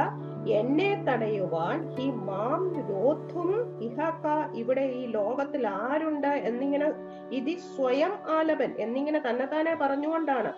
എന്നെ 0.50 1.04
തടയുവാൻ 1.08 2.00
ഈ 2.00 2.10
മാം 2.10 2.74
രോധും 2.90 3.80
ഇഹക്ക 3.82 4.54
ഇവിടെ 4.54 4.80
ഈ 4.80 5.06
ലോകത്തിൽ 5.06 5.66
ആരുണ്ട് 5.66 6.26
എന്നിങ്ങനെ 6.26 6.92
ഇതി 7.32 7.58
സ്വയം 7.76 8.12
ആലപൻ 8.30 8.74
എന്നിങ്ങനെ 8.78 9.18
തന്നെ 9.18 9.30
തന്നെത്താനെ 9.30 9.74
പറഞ്ഞുകൊണ്ടാണ്. 9.74 10.52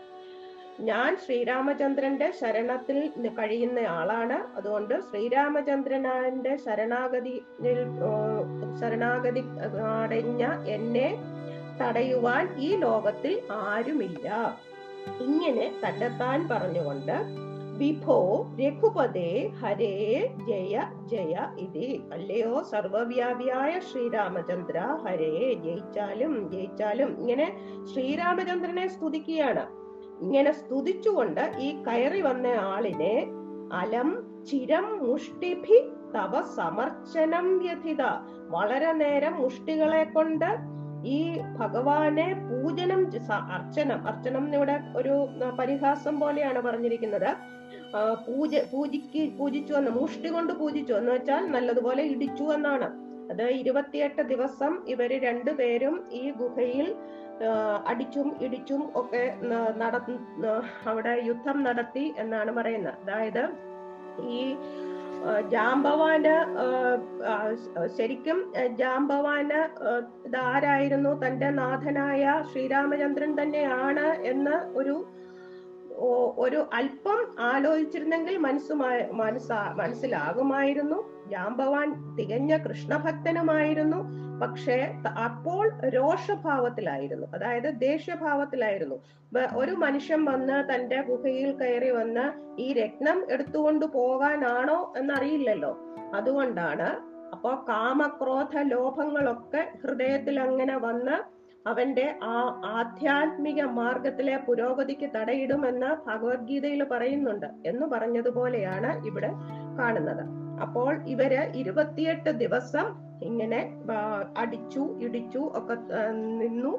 ഞാൻ 0.81 1.17
ശ്രീരാമചന്ദ്രന്റെ 1.17 2.33
ശരണത്തിൽ 2.41 3.29
കഴിയുന്ന 3.29 3.79
ആളാണ്. 3.79 4.57
അതുകൊണ്ട് 4.57 5.01
ശ്രീരാമചന്ദ്രനാന്റെ 5.01 6.57
ശരണാഗതി 6.57 7.43
ശരണാഗതി 8.81 9.45
അടഞ്ഞ 10.03 10.65
എന്നെ 10.65 11.15
തടയുവാൻ 11.83 12.55
ഈ 12.59 12.77
ലോകത്തിൽ 12.77 13.43
ആരുമില്ല. 13.53 14.59
ഇങ്ങനെ 15.21 15.73
തന്നെത്താൻ 15.87 16.49
പറഞ്ഞുകൊണ്ട് 16.49 17.48
വിഭോ 17.79 18.47
രഘുപതേ 18.61 19.51
ഹരേ 19.61 20.29
ജയ 20.49 20.81
ജയ 21.07 21.37
ഇതി. 21.59 22.01
അല്ലയോ? 22.13 22.63
സർവവ്യാപിയായ 22.71 23.81
ശ്രീരാമചന്ദ്ര 23.81 24.79
ഹരേ 24.79 25.55
ജയിച്ചാലും 25.55 26.53
ജയിച്ചാലും. 26.53 27.19
ഇങ്ങനെ 27.19 27.47
ശ്രീരാമചന്ദ്രനെ 27.93 28.87
സ്തുതിക്കുകയാണ്. 28.89 29.67
ഇങ്ങനെ 30.21 30.53
സ്തുതിച്ചുകൊണ്ട് 30.53 31.53
ഈ 31.59 31.83
കയറി 31.83 32.21
വന്ന 32.21 32.47
ആളിനെ 32.47 33.27
അലം 33.73 34.11
ചിരം 34.51 35.07
മുഷ്ടിഭി 35.07 35.79
തവ 36.15 36.43
സമർച്ചനം 36.57 37.59
വ്യഥിത. 37.59 38.03
വളരെ 38.49 38.93
നേരം 38.93 39.41
മുഷ്ടികളെ 39.41 40.05
കൊണ്ട് 40.05 40.78
ഈ 41.05 41.19
ഭഗവാനെ 41.59 42.27
പൂജനം 42.49 43.03
അർച്ചനം 43.57 44.01
അർച്ചനം 44.07 44.55
ഇവിടെ 44.55 44.77
ഒരു 44.97 45.15
പരിഹാസം 45.59 46.21
പോലെയാണ് 46.21 46.61
പറഞ്ഞിരിക്കുന്നത്. 46.61 47.31
പൂജ 48.27 48.55
പൂജിക്ക് 48.73 49.23
പൂജിച്ചു 49.39 49.75
എന്ന് 49.75 49.91
മുഷ്ടി 49.91 50.29
കൊണ്ട് 50.29 50.53
പൂജിച്ചു 50.53 50.93
എന്ന് 50.93 51.13
വെച്ചാൽ 51.13 51.45
നല്ലതുപോലെ 51.53 52.03
ഇടിച്ചു 52.03 52.45
എന്നാണ്. 52.57 52.89
അത് 53.33 53.45
ഇരുപത്തിയെട്ട് 53.61 54.23
ദിവസം 54.23 54.73
ഇവർ 54.89 55.11
രണ്ടുപേരും 55.25 56.05
ഈ 56.13 56.31
ഗുഹയിൽ 56.31 56.95
അടിച്ചും 57.87 58.29
ഇടിച്ചും 58.45 58.83
ഒക്കെ 58.97 59.25
നട 59.77 59.97
അവിടെ 60.87 61.15
യുദ്ധം 61.27 61.65
നടത്തി 61.65 62.15
എന്നാണ് 62.19 62.53
പറയുന്നത്. 62.53 62.97
അതായത് 63.03 63.45
ഈ 64.37 64.41
ആ, 67.27 67.35
ശരിക്കും 67.97 68.53
ജാംബവാന് 68.77 69.61
ഇതാരായിരുന്നു? 70.27 71.27
തന്റെ 71.27 71.51
നാഥനായ 71.51 72.43
ശ്രീരാമചന്ദ്രൻ 72.53 73.43
തന്നെയാണ് 73.43 74.25
എന്ന് 74.25 74.57
ഒരു 74.75 75.07
ഒരു 76.39 76.67
അല്പം 76.73 77.41
ആലോചിച്ചിരുന്നെങ്കിൽ 77.41 78.37
മനസ്സുമായി 78.37 79.07
മനസ്സാ 79.13 79.75
മനസ്സിലാകുമായിരുന്നു. 79.77 81.18
ജാമ്പവാൻ 81.31 82.17
തികഞ്ഞ 82.17 82.57
കൃഷ്ണഭക്തനുമായിരുന്നു. 82.57 84.29
പക്ഷേ 84.41 84.95
അപ്പോൾ 85.25 85.89
രോഷഭാവത്തിലായിരുന്നു. 85.89 87.27
അതായത് 87.35 87.81
ദേഷ്യഭാവത്തിലായിരുന്നു. 87.81 88.97
ഒരു 89.57 89.71
മനുഷ്യൻ 89.71 90.25
വന്ന് 90.25 90.75
തന്റെ 90.75 91.03
ഗുഹയിൽ 91.03 91.53
കയറി 91.53 91.91
വന്ന് 91.91 92.57
ഈ 92.61 92.73
രത്നം 92.73 93.27
എടുത്തുകൊണ്ട് 93.31 93.87
പോകാനാണോ 93.87 94.95
എന്നറിയില്ലല്ലോ. 94.97 95.79
അതുകൊണ്ടാണ് 96.15 97.19
അപ്പോ 97.33 97.65
കാമക്രോധ 97.69 98.59
ലോഭങ്ങളൊക്കെ 98.59 99.73
ഹൃദയത്തിൽ 99.83 100.41
അങ്ങനെ 100.41 100.79
വന്ന് 100.79 101.39
അവന്റെ 101.69 102.19
ആ 102.23 102.63
ആധ്യാത്മിക 102.65 103.63
മാർഗത്തിലെ 103.63 104.37
പുരോഗതിക്ക് 104.37 105.11
തടയിടുമെന്ന് 105.17 106.11
ഭഗവത്ഗീതയിൽ 106.11 106.85
പറയുന്നുണ്ട് 106.85 107.47
എന്ന് 107.67 107.87
പറഞ്ഞതുപോലെയാണ് 107.87 109.07
ഇവിടെ 109.07 109.31
കാണുന്നത്. 109.79 110.48
അപ്പോൾ 110.65 110.93
ഇവർ 111.15 111.33
ഇരുപത്തിയെട്ട് 111.61 112.31
ദിവസം 112.45 112.87
ഇങ്ങനെ 113.29 113.61
അടിച്ചു 114.37 114.83
ഇടിച്ചു 115.07 115.41
ഒക്കെ 115.59 115.77
നിന്നു. 116.41 116.75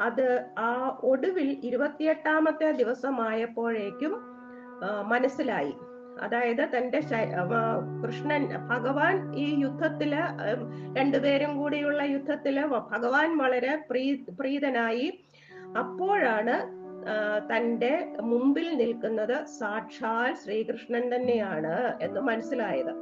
അത് 0.00 0.28
ആ 0.58 0.70
ഒടുവിൽ 1.10 1.48
ഇരുപത്തിയെട്ടാമത്തെ 1.68 2.68
ദിവസമായപ്പോഴേക്കും 2.82 4.14
മനസ്സിലായി. 5.12 5.74
അതായത് 6.24 6.62
തന്റെ 6.74 7.00
കൃഷ്ണൻ 8.02 8.42
ഭഗവാൻ 8.72 9.14
ഈ 9.44 9.46
യുദ്ധത്തിൽ 9.62 10.12
രണ്ടുപേരും 10.98 11.52
കൂടിയുള്ള 11.60 12.02
യുദ്ധത്തിൽ 12.14 12.56
ഭഗവാൻ 12.92 13.30
വളരെ 13.42 13.72
പ്രീ 13.90 14.04
പ്രീതനായി. 14.40 15.06
അപ്പോഴാണ് 15.82 16.56
തന്റെ 17.50 17.92
മുമ്പിൽ 18.30 18.68
നിൽക്കുന്നത് 18.82 19.36
സാക്ഷാൽ 19.58 20.30
ശ്രീകൃഷ്ണൻ 20.42 21.04
തന്നെയാണ് 21.14 21.74
എന്ന് 22.06 22.20
മനസ്സിലായത്. 22.20 22.92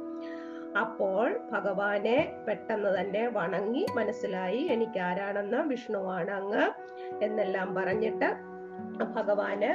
അപ്പോൾ 0.75 1.39
ഭഗവാനെ 1.51 2.35
പെട്ടെന്ന് 2.47 2.99
തന്നെ 2.99 3.27
വണങ്ങി 3.27 3.85
മനസ്സിലായി 3.95 4.57
എനിക്ക് 4.57 4.99
ആരാണെന്ന് 4.99 5.57
വിഷ്ണുവാണ് 5.57 6.31
അങ്ങ് 6.31 6.63
എന്നെല്ലാം 7.21 7.75
പറഞ്ഞിട്ട് 7.75 8.29
ഭഗവാന് 9.15 9.69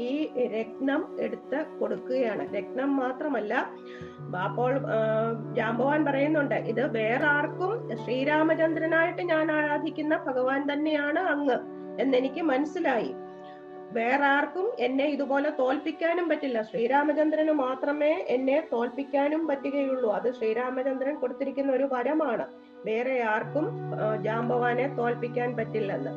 ഈ 0.00 0.12
രത്നം 0.46 1.16
എടുത്ത് 1.18 1.66
കൊടുക്കുകയാണ്. 1.80 2.56
രത്നം 2.56 2.96
മാത്രമല്ല 2.96 3.54
അപ്പോൾ 4.44 4.86
ആ, 4.86 4.98
ജാമ്പവാൻ 5.52 6.04
പറയുന്നുണ്ട് 6.04 6.54
ഇത് 6.54 6.86
വേറെ 6.86 7.24
ആർക്കും 7.26 7.72
ശ്രീരാമചന്ദ്രനായിട്ട് 8.04 9.22
ഞാൻ 9.22 9.52
ആരാധിക്കുന്ന 9.52 10.16
ഭഗവാൻ 10.26 10.72
തന്നെയാണ് 10.72 11.18
അങ്ങ് 11.18 11.58
എന്നെനിക്ക് 11.98 12.40
മനസ്സിലായി. 12.42 13.14
വേറെ 13.92 14.24
ആർക്കും 14.24 14.66
എന്നെ 14.78 15.04
ഇതുപോലെ 15.04 15.50
തോൽപ്പിക്കാനും 15.58 16.28
പറ്റില്ല. 16.28 16.62
ശ്രീരാമചന്ദ്രന് 16.62 17.52
മാത്രമേ 17.52 18.12
എന്നെ 18.28 18.58
തോൽപ്പിക്കാനും 18.72 19.46
പറ്റുകയുള്ളൂ. 19.46 20.10
അത് 20.18 20.28
ശ്രീരാമചന്ദ്രൻ 20.34 21.14
കൊടുത്തിരിക്കുന്ന 21.14 21.72
ഒരു 21.72 21.88
വരമാണ്. 21.92 22.46
വേറെ 22.84 23.20
ആർക്കും 23.32 23.66
ജാംബവാനെ 24.22 24.86
തോൽപ്പിക്കാൻ 24.98 25.56
പറ്റില്ലെന്ന്. 25.56 26.12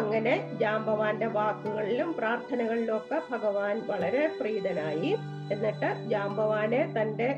അങ്ങനെ 0.00 0.34
ജാമ്പവാന്റെ 0.60 1.26
വാക്കുകളിലും 1.36 2.10
പ്രാർത്ഥനകളിലും 2.18 2.94
ഒക്കെ 2.96 3.18
ഭഗവാൻ 3.30 3.74
വളരെ 3.90 4.22
പ്രീതനായി. 4.38 5.10
എന്നിട്ട് 5.52 5.88
ജാമ്പവാനെ 6.10 6.80
തന്റെ 6.96 7.28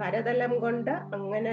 കരതലം 0.00 0.52
കൊണ്ട് 0.60 0.90
അങ്ങനെ 1.16 1.52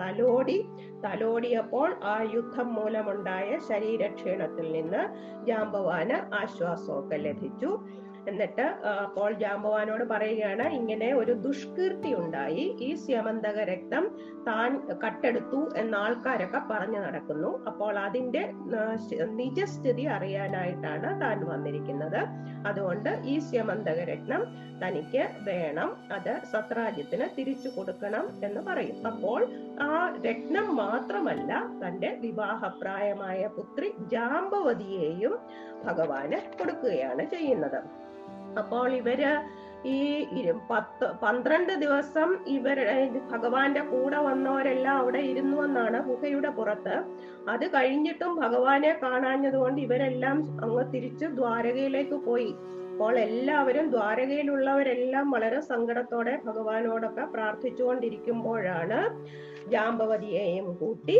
തലോടി 0.00 0.58
തലോടിയപ്പോൾ 1.04 1.88
ആ 2.12 2.14
യുദ്ധം 2.34 2.68
മൂലമുണ്ടായ 2.74 3.58
ശരീരക്ഷീണത്തിൽ 3.70 4.66
നിന്ന് 4.72 5.02
ജാമ്പവാന് 5.48 6.18
ആശ്വാസമൊക്കെ 6.40 7.18
ലഭിച്ചു. 7.26 7.70
എന്നിട്ട് 8.30 8.66
അപ്പോൾ 9.06 9.30
ജാമ്പവാനോട് 9.42 10.04
പറയുകയാണ് 10.12 10.64
ഇങ്ങനെ 10.78 11.08
ഒരു 11.20 11.32
ദുഷ്കീർത്തി 11.46 12.10
ഉണ്ടായി. 12.22 12.64
ഈ 12.80 12.90
സ്യമന്തക 13.04 13.58
രക്തം 13.72 14.04
താൻ 14.48 14.70
കട്ടെടുത്തു 15.04 15.60
എന്ന 15.76 15.94
ആൾക്കാരൊക്കെ 16.04 16.60
പറഞ്ഞു 16.70 17.00
നടക്കുന്നു. 17.06 17.50
അപ്പോൾ 17.70 17.94
അതിന്റെ 18.06 18.42
നിജസ്ഥിതി 19.40 20.04
അറിയാനായിട്ടാണ് 20.16 21.08
താൻ 21.22 21.38
വന്നിരിക്കുന്നത്. 21.52 22.20
അതുകൊണ്ട് 22.68 23.10
ഈ 23.32 23.34
സ്യമന്തക 23.48 23.98
രത്നം 24.12 24.42
തനിക്ക് 24.82 25.22
വേണം. 25.48 25.88
അത് 26.16 26.32
സത്രാജ്യത്തിന് 26.52 27.26
തിരിച്ചു 27.36 27.68
കൊടുക്കണം 27.76 28.26
എന്ന് 28.46 28.60
പറയും. 28.68 28.98
അപ്പോൾ 29.10 29.40
ആ 29.88 29.92
രത്നം 30.26 30.68
മാത്രമല്ല 30.82 31.52
തന്റെ 31.82 32.10
വിവാഹപ്രായമായ 32.24 33.40
പുത്രി 33.56 33.90
ജാമ്പവതിയെയും 34.12 35.34
ഭഗവാന് 35.86 36.38
കൊടുക്കുകയാണ് 36.58 37.24
ചെയ്യുന്നത്. 37.34 37.80
അപ്പോൾ 38.60 38.88
ഇവർ 39.00 39.22
ഈ 39.86 39.98
പത്ത് 40.70 41.06
പന്ത്രണ്ട് 41.22 41.72
ദിവസം 41.82 42.30
ഇവർ 42.54 42.78
ഭഗവാന്റെ 43.32 43.82
കൂടെ 43.90 44.18
വന്നവരെല്ലാം 44.28 44.96
അവിടെ 45.02 45.20
ഇരുന്നു 45.32 45.58
എന്നാണ് 45.64 45.98
ഗുഹയുടെ 46.08 46.50
പുറത്ത്. 46.56 46.96
അത് 47.52 47.64
കഴിഞ്ഞിട്ടും 47.74 48.32
ഭഗവാനെ 48.44 48.92
കാണാഞ്ഞതുകൊണ്ട് 49.04 49.80
ഇവരെല്ലാം 49.80 50.38
അങ്ങ് 50.64 50.84
തിരിച്ച് 50.94 51.26
ദ്വാരകയിലേക്ക് 51.38 52.18
പോയി. 52.26 52.50
അപ്പോൾ 52.92 53.16
എല്ലാവരും 53.18 53.86
ദ്വാരകയിലുള്ളവരെല്ലാം 53.90 55.26
വളരെ 55.30 55.60
സങ്കടത്തോടെ 55.70 56.34
ഭഗവാനോടൊക്കെ 56.46 57.26
പ്രാർത്ഥിച്ചുകൊണ്ടിരിക്കുമ്പോഴാണ് 57.34 58.98
ജാമ്പവതിയെയും 59.74 60.68
കൂട്ടി 60.80 61.18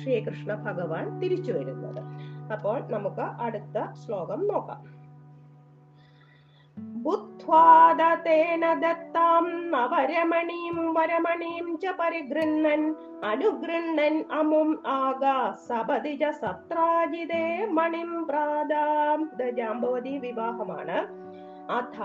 ശ്രീകൃഷ്ണ 0.00 0.52
ഭഗവാൻ 0.66 1.04
തിരിച്ചു 1.20 1.52
വരുന്നത്. 1.52 2.02
അപ്പോൾ 2.54 2.78
നമുക്ക് 2.94 3.26
അടുത്ത 3.46 3.78
ശ്ലോകം 4.02 4.40
നോക്കാം. 4.52 4.80
ബുദ്ധ്വാദതേന 7.04 8.74
ദത്താം 8.74 9.76
അവരമണീം 9.76 10.94
വരമണീം 10.94 11.66
ച 11.80 11.86
പരിഗൃഹ്ണൻ 12.00 12.82
അനുഗൃഹ്ണൻ 13.24 14.24
അമും 14.32 14.82
ആഗാ 14.86 15.54
സപതി 15.68 16.14
ച 16.16 16.30
സത്രാജിതേ 16.30 17.66
മണിം 17.66 18.26
പ്രാദാം. 18.26 19.30
ഇത് 19.32 19.56
ജാമ്പവതി 19.56 20.18
വിവാഹമാണ്. 20.18 20.98
അഥ 21.72 21.98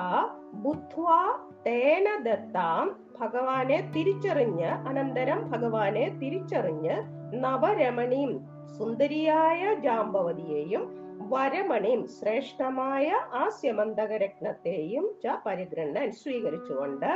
ബുദ്ധ്വാ 0.53 1.37
തേന 1.67 2.07
ദത്താം 2.21 2.95
ഭഗവാനെ 3.19 3.91
തിരിച്ചറിഞ്ഞ് 3.95 4.69
അനന്തരം 4.89 5.51
ഭഗവാനെ 5.51 6.09
തിരിച്ചറിഞ്ഞ് 6.09 6.95
നവരമണിയും 7.43 8.58
സുന്ദരിയായ 8.77 9.61
ജാമ്പവതിയെയും 9.85 10.83
വരമണിയും 11.31 12.07
ശ്രേഷ്ഠമായ 12.07 13.07
ആ 13.33 13.49
സ്യമന്തക 13.49 14.11
രത്നത്തെയും 14.23 15.05
ച 15.23 15.35
പരിഗ്രണ്ണൻ 15.45 16.11
സ്വീകരിച്ചുകൊണ്ട് 16.11 17.11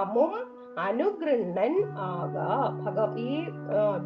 അമും 0.00 0.32
അനുഗ്രണ്ണൻ 0.78 1.74
ആക. 2.10 2.36
ഭഗ 2.84 2.98
ഈ 3.20 3.32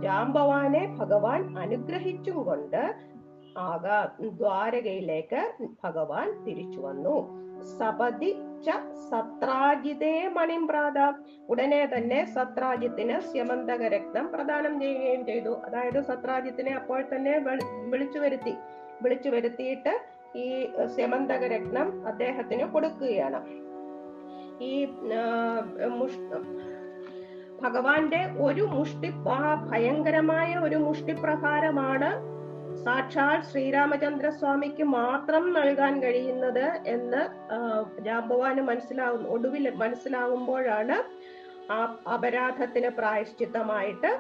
ജാമ്പവാനെ 0.05 0.83
ഭഗവാൻ 1.01 1.43
അനുഗ്രഹിച്ചും 1.59 2.39
കൊണ്ട് 2.45 2.83
ആക 3.71 3.87
ദ്വാരകയിലേക്ക് 4.41 5.43
ഭഗവാൻ 5.85 6.27
തിരിച്ചു 6.45 6.81
വന്നു. 6.81 7.17
സപതി 7.79 8.33
ച 8.65 8.69
സത്രാജിതേ 9.11 10.29
മണിം 10.29 10.67
പ്രാത 10.67 10.99
ഉടനെ 11.49 11.91
തന്നെ 11.97 12.25
സത്രാജിത്തിന് 12.35 13.21
സ്യമന്തക 13.21 13.83
രക്തം 13.95 14.33
പ്രദാനം 14.33 14.81
ചെയ്യുകയും 14.81 15.27
ചെയ്തു. 15.27 15.53
അതായത് 15.67 16.01
സത്രാജിത്തിനെ 16.05 16.73
അപ്പോൾ 16.73 17.03
തന്നെ 17.03 17.35
വിളിച്ചു 17.91 18.19
വരുത്തി. 18.19 18.55
വിളിച്ചു 19.03 19.29
വരുത്തിയിട്ട് 19.29 19.93
ഈ 20.37 20.47
സ്യമന്തക 20.95 21.45
രത്നം 21.55 22.07
അദ്ദേഹത്തിന് 22.07 22.65
കൊടുക്കുകയാണ്. 22.73 23.41
ഈ 24.63 24.87
ഭഗവാന്റെ 27.63 28.23
ഒരു 28.41 28.63
മുഷ്ടി 28.63 29.11
ആ 29.29 29.69
ഭയങ്കരമായ 29.71 30.55
ഒരു 30.57 30.77
മുഷ്ടിപ്രഹാരമാണ് 30.77 32.11
സാക്ഷാൽ 32.85 33.43
ശ്രീരാമചന്ദ്ര 33.43 34.31
സ്വാമിക്ക് 34.31 34.85
മാത്രം 34.99 35.45
നൽകാൻ 35.53 36.03
കഴിയുന്നത് 36.03 36.67
എന്ന് 36.87 37.23
രാംഭവാന് 38.07 38.61
മനസ്സിലാവും 38.61 39.23
ഒടുവിൽ 39.29 39.67
മനസ്സിലാവുമ്പോഴാണ് 39.75 40.97
ആ 41.73 41.79
അപരാധത്തിന് 42.15 42.89
പ്രായശ്ചിത്തമായിട്ട് 42.89 44.11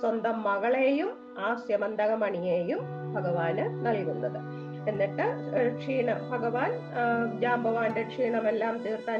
സ്വന്തം 0.00 0.42
മകളെയും 0.42 1.10
ആ 1.38 1.54
സ്യമന്തകമണിയെയും 1.54 2.80
ഭഗവാന് 3.14 3.64
നൽകുന്നത്. 3.86 4.40
എന്നിട്ട് 4.90 5.26
ക്ഷീണ 5.78 6.10
ഭഗവാൻ 6.32 6.72
ജാമ്പവാന്റെ 7.40 8.02
ക്ഷീണമെല്ലാം 8.02 8.74
തീർത്ത് 8.76 9.12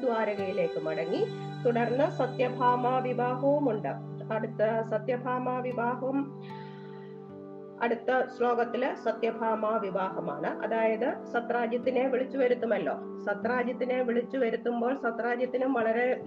ദ്വാരകയിലേക്ക് 0.00 0.80
മടങ്ങി. 0.86 1.22
തുടർന്ന് 1.64 2.06
സത്യഭാമ 2.18 2.88
വിവാഹവും 2.98 3.70
ഉണ്ട് 3.70 3.92
അടുത്ത 4.34 4.62
സത്യഭാമ 4.90 5.48
വിവാഹം 5.60 6.16
അടുത്ത 7.82 8.26
ശ്ലോകത്തിൽ 8.38 8.94
സത്യഭാമ 9.04 9.76
വിവാഹമാണ്. 9.76 10.62
അതായത് 10.62 11.14
സത്രാജ്യത്തിനെ 11.32 12.08
വിളിച്ചു 12.08 12.38
വരുത്തുമല്ലോ. 12.38 12.94
സത്രാജ്യത്തിനെ 13.26 14.02
വിളിച്ചു 14.02 14.38
വരുത്തുമ്പോൾ 14.38 14.94
സത്രാജ്യത്തിനും 14.94 15.72
വളരെ 15.72 16.20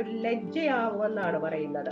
ലജ്ജയാവുമെന്നാണ് 0.00 1.38
പറയുന്നത്. 1.38 1.90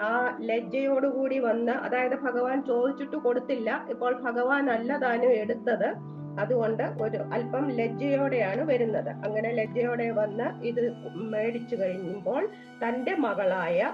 ആ 0.00 0.38
ലജ്ജയോടുകൂടി 0.40 1.38
വന്ന് 1.38 1.72
അതായത് 1.72 2.20
ഭഗവാൻ 2.20 2.64
ചോദിച്ചിട്ട് 2.64 3.16
കൊടുത്തില്ല. 3.16 3.86
ഇപ്പോൾ 3.90 4.22
ഭഗവാൻ 4.22 4.70
അല്ല 4.70 4.96
താനും 4.96 5.30
എടുത്തത്. 5.30 5.94
അതുകൊണ്ട് 6.40 6.82
ഒരു 6.82 7.16
അല്പം 7.16 7.68
ലജ്ജയോടെയാണ് 7.68 8.62
വരുന്നത്. 8.62 9.08
അങ്ങനെ 9.08 9.50
ലജ്ജയോടെ 9.52 10.10
വന്ന് 10.10 10.64
ഇത് 10.64 10.92
മേടിച്ചു 11.14 11.76
കഴിയുമ്പോൾ 11.76 12.48
തന്റെ 12.84 13.14
മകളായ 13.14 13.92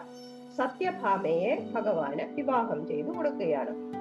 സത്യഭാമയെ 0.57 1.69
ഭഗവാന് 1.75 2.35
വിവാഹം 2.35 2.87
ചെയ്തു 2.87 3.09
കൊടുക്കുകയാണ്. 3.09 3.94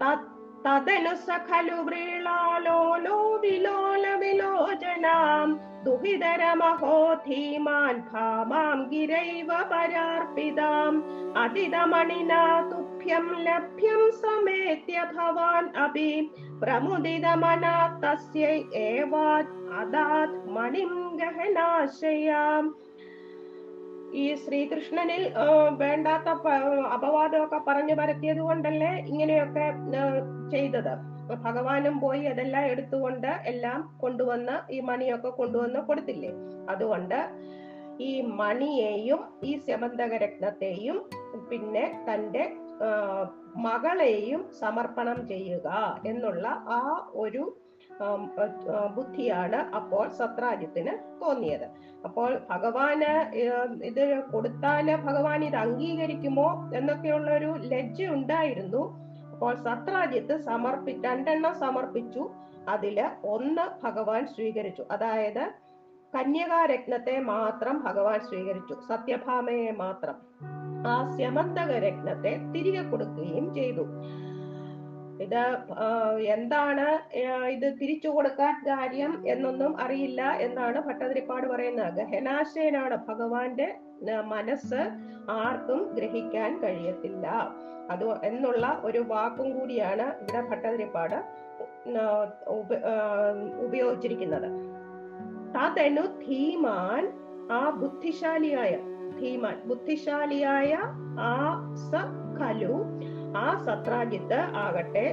തദനു 0.00 1.14
സഖലു 1.14 1.48
ഖലു 1.50 1.82
വ്രീളാലോലോ 1.82 3.38
വിലോല 3.42 4.14
വിലോചനാം 4.14 5.48
ദുഹിതരമഹോ 5.84 7.14
ധീമാൻ 7.26 8.02
ഭാമാം 8.12 8.90
ഗിരൈവ 8.90 9.50
പരാർപ്പിതാം. 9.72 10.94
അതിതമണിനാ 11.42 12.60
തുഭ്യം 12.70 13.26
ലഭ്യം 13.38 14.12
സമേത്യ 14.12 15.04
ഭവാൻ 15.14 15.76
അപി 15.76 16.10
പ്രമുദിതമനാ 16.62 17.76
തസ്യൈ 18.04 18.62
ഏവാത് 18.74 19.52
അദാത് 19.80 20.48
മണിം 20.48 21.16
ഗഹനാശയാം 21.16 22.74
ഈ 24.14 24.34
ശ്രീകൃഷ്ണനിൽ 24.34 25.22
വേണ്ടാത്ത 25.76 26.28
അപവാദമൊക്കെ 26.96 27.60
പറഞ്ഞു 27.68 27.94
പരത്തിയത് 27.94 28.40
കൊണ്ടല്ലേ 28.40 28.92
ഇങ്ങനെയൊക്കെ 29.10 29.66
ചെയ്തത്. 30.50 30.94
ഭഗവാനും 31.44 31.94
പോയി 32.00 32.22
അതെല്ലാം 32.24 32.64
എടുത്തുകൊണ്ട് 32.64 33.30
എല്ലാം 33.52 33.78
കൊണ്ടുവന്ന് 34.00 34.56
ഈ 34.70 34.80
മണിയൊക്കെ 34.80 35.30
കൊണ്ടുവന്ന് 35.30 35.80
കൊടുത്തില്ലേ? 35.80 36.32
അതുകൊണ്ട് 36.68 37.18
ഈ 38.00 38.12
മണിയെയും 38.40 39.20
ഈ 39.42 39.52
സ്യമന്തക 39.56 40.12
രത്നത്തെയും 40.24 40.96
പിന്നെ 41.50 41.84
തന്റെ 42.08 42.44
മകളെയും 43.56 44.40
സമർപ്പണം 44.60 45.18
ചെയ്യുക 45.28 45.68
എന്നുള്ള 46.06 46.46
ആ 46.78 46.80
ഒരു 47.14 47.42
ബുദ്ധിയാണ് 48.94 49.56
അപ്പോൾ 49.56 50.08
സത്രാജിത്തിന് 50.08 51.20
തോന്നിയത്. 51.20 51.64
അപ്പോൾ 52.04 52.38
ഭഗവാന് 52.50 53.34
ഇത് 53.84 54.22
കൊടുത്താൽ 54.32 54.96
ഭഗവാൻ 54.96 55.44
ഇത് 55.44 55.56
അംഗീകരിക്കുമോ 55.56 56.70
എന്നൊക്കെയുള്ള 56.74 57.36
ഒരു 57.36 57.54
ലജ്ജ 57.58 58.06
ഉണ്ടായിരുന്നു. 58.06 59.04
അപ്പോൾ 59.32 59.54
സത്രാജിത്ത് 59.54 60.42
സമർപ്പി 60.42 61.00
രണ്ടെണ്ണം 61.04 61.58
സമർപ്പിച്ചു. 61.58 62.30
അതിൽ 62.68 63.10
ഒന്ന് 63.24 63.86
ഭഗവാൻ 63.86 64.26
സ്വീകരിച്ചു. 64.26 64.84
അതായത് 64.90 65.52
കന്യകാരത്നത്തെ 66.14 67.20
മാത്രം 67.20 67.82
ഭഗവാൻ 67.84 68.20
സ്വീകരിച്ചു. 68.20 68.74
സത്യഭാമയെ 68.88 69.70
മാത്രം. 69.70 70.14
ആ 70.86 71.10
സ്യമന്തക 71.16 71.70
രത്നത്തെ 71.70 72.38
തിരികെ 72.54 72.82
കൊടുക്കുകയും 72.82 73.54
ചെയ്തു. 73.54 73.86
ഇത് 75.22 75.42
എന്താണ് 76.34 76.86
ഇത് 77.54 77.66
തിരിച്ചു 77.80 78.08
കൊടുക്കാൻ 78.08 78.54
കാര്യം 78.68 79.12
എന്നൊന്നും 79.32 79.72
അറിയില്ല 79.84 80.22
എന്നാണ് 80.46 80.78
ഭട്ടതിരിപ്പാട് 80.88 81.46
പറയുന്നത്. 81.46 81.92
ഗഹനാശയനാണ് 81.98 82.96
ഭഗവാന്റെ 83.08 83.68
മനസ്സ് 84.32 84.80
ആർക്കും 85.40 85.80
ഗ്രഹിക്കാൻ 85.96 86.50
കഴിയത്തില്ല. 86.64 87.26
അത് 87.92 88.04
എന്നുള്ള 88.30 88.66
ഒരു 88.84 89.00
വാക്കും 89.12 89.48
കൂടിയാണ് 89.58 90.06
ഇവിടെ 90.22 90.40
ഭട്ടതിരിപ്പാട് 90.50 91.16
ഉപയോഗിച്ചിരിക്കുന്നത്. 93.66 94.48
തതനു 95.56 96.04
ധീമാൻ 96.24 97.04
ആ 97.52 97.70
ബുദ്ധിശാലിയായ 97.80 98.74
ധീമാൻ 99.18 99.56
ബുദ്ധിശാലിയായ 99.70 100.72
ആ 101.30 101.32
സ 101.88 101.90
ആ 103.36 103.46
സത്രാജിത്ത് 103.66 104.40
ആകട്ടെ. 104.64 105.06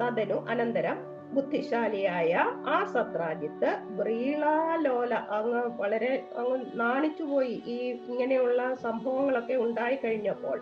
തതനു 0.00 0.38
അനന്തരം 0.48 0.98
ബുദ്ധിശാലിയായ 1.34 2.32
ആ 2.66 2.76
സത്രാജിത്ത് 2.92 3.70
ബ്രീളാലോല 3.98 5.14
അങ്ങ് 5.38 5.62
വളരെ 5.80 6.12
അങ്ങ് 6.36 6.58
നാണിച്ചുപോയി 6.80 7.62
ഈ 7.66 7.78
ഇങ്ങനെയുള്ള 8.10 8.74
സംഭവങ്ങളൊക്കെ 8.74 9.56
ഉണ്ടായി 9.56 9.98
കഴിഞ്ഞപ്പോൾ. 10.04 10.58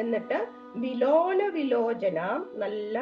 എന്നിട്ട് 0.00 0.38
വിലോല 0.76 1.42
വിലോചന 1.54 2.18
നല്ല 2.54 2.98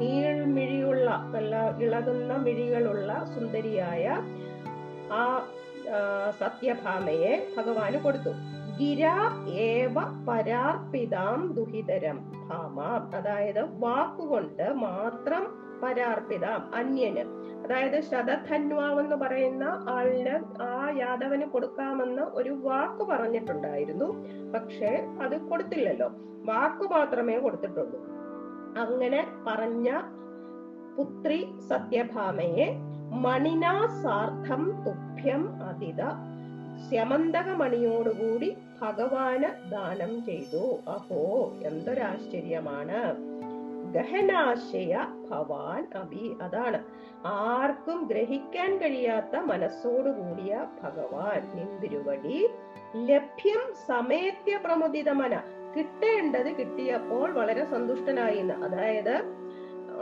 നീൾമിഴിയുള്ള 0.00 1.10
നല്ല 1.34 1.54
ഇളകുന്ന 1.84 2.36
മിഴികളുള്ള 2.36 3.10
സുന്ദരിയായ 3.34 4.04
ആ 5.12 5.22
സത്യഭാമയെ 6.40 7.32
ഭഗവാന് 7.56 7.98
കൊടുത്തു. 8.00 8.32
പരാർപ്പിതാം 10.28 11.52
ദുഹിതരം 11.52 12.18
ഭാമാം 12.48 13.14
അതായത് 13.14 13.80
വാക്കുകൊണ്ട് 13.80 14.74
മാത്രം 14.74 15.42
പരാർപ്പിതാം 15.82 16.74
അന്യന്। 16.74 17.24
അതായത് 17.64 18.00
ശതധന്വാവെന്ന് 18.00 19.16
പറയുന്ന 19.16 19.86
ആളിന് 19.88 20.62
ആ 20.62 20.92
യാദവന് 20.96 21.42
കൊടുക്കാമെന്ന് 21.42 22.22
ഒരു 22.22 22.50
വാക്ക് 22.50 23.02
പറഞ്ഞിട്ടുണ്ടായിരുന്നു। 23.02 24.04
പക്ഷെ 24.54 25.06
അത് 25.22 25.40
കൊടുത്തില്ലല്ലോ। 25.40 26.08
വാക്ക് 26.44 26.90
മാത്രമേ 26.92 27.38
കൊടുത്തിട്ടുള്ളൂ। 27.38 28.00
അങ്ങനെ 28.78 29.26
പറഞ്ഞ 29.46 29.90
പുത്രി 30.96 31.54
സത്യഭാമയെ 31.68 32.76
മണിനാ 33.12 33.86
സാർത്ഥം 34.02 34.84
തുഭ്യം 34.86 35.62
അതിത। 35.62 36.32
സ്യമന്തകമണിയോടുകൂടി 36.88 38.56
ഭഗവാന് 38.82 39.70
ദാനം 39.70 40.24
ചെയ്തു. 40.24 40.90
അഹോ 40.90 41.52
എന്തൊരാശ്ചര്യമാണ്. 41.62 43.16
ഗഹനാശയ 43.92 44.98
ഭവാൻ 45.30 45.86
അഭി. 45.94 46.36
അതാണ്. 46.42 46.84
ആർക്കും 47.26 48.06
ഗ്രഹിക്കാൻ 48.06 48.76
കഴിയാത്ത 48.76 49.36
മനസ്സോടുകൂടിയ 49.36 50.66
ഭഗവാൻ. 50.82 51.56
നിന്തിരുവടി 51.56 52.48
ലഭ്യം 52.96 53.74
സമേത്യ 53.88 54.56
പ്രമുദിതമന. 54.64 55.40
കിട്ടേണ്ടത് 55.76 56.52
കിട്ടിയപ്പോൾ 56.56 57.30
വളരെ 57.30 57.64
സന്തുഷ്ടനായി. 57.64 58.38
അതായത് 58.38 59.22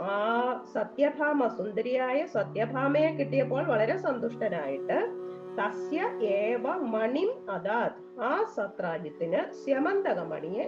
ആ 0.01 0.65
സത്യഭാമ 0.73 1.47
സുന്ദരിയായ 1.47 2.25
സത്യഭാമയെ 2.25 3.09
കിട്ടിയപ്പോൾ 3.09 3.63
വളരെ 3.63 3.97
സന്തുഷ്ടനായിട്ട് 3.97 5.20
തസ്യ 5.59 5.99
ഏവ 6.25 6.65
മണിം 6.95 7.51
അതാത് 7.51 7.97
ആ 8.21 8.43
സത്രാജിത്തിന് 8.55 9.53
സ്യമന്തകമണിയെ 9.53 10.65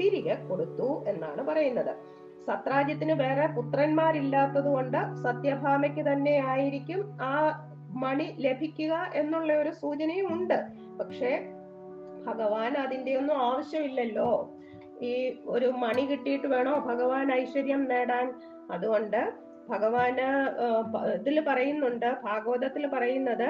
തിരികെ 0.00 0.34
കൊടുത്തു 0.48 1.04
എന്നാണ് 1.08 1.42
പറയുന്നത്. 1.42 1.92
സത്രാജിത്തിന് 2.46 3.12
വേറെ 3.12 3.46
പുത്രന്മാരില്ലാത്തത് 3.46 4.68
കൊണ്ട് 4.68 4.98
സത്യഭാമയ്ക്ക് 5.22 6.02
തന്നെ 6.12 6.34
ആയിരിക്കും 6.46 7.00
ആ 7.22 7.34
മണി 7.90 8.36
ലഭിക്കുക 8.38 8.94
എന്നുള്ള 9.14 9.52
ഒരു 9.52 9.70
സൂചനയും 9.70 10.32
ഉണ്ട്. 10.32 10.58
പക്ഷേ 11.00 11.32
ഭഗവാൻ 12.26 12.72
അതിന്റെ 12.74 13.16
ഒന്നും 13.16 13.36
ആവശ്യമില്ലല്ലോ. 13.38 14.30
ഈ 15.02 15.12
ഒരു 15.46 15.66
മണി 15.66 16.02
കിട്ടിയിട്ട് 16.06 16.46
വേണോ 16.46 16.74
ഭഗവാൻ 16.78 17.32
ഐശ്വര്യം 17.32 17.84
നേടാൻ? 17.84 18.26
അതുകൊണ്ട് 18.72 19.20
ഭഗവാന് 19.68 20.26
ഇതിൽ 21.14 21.44
പറയുന്നുണ്ട് 21.48 22.16
ഭാഗവതത്തിൽ 22.24 22.86
പറയുന്നത് 22.86 23.48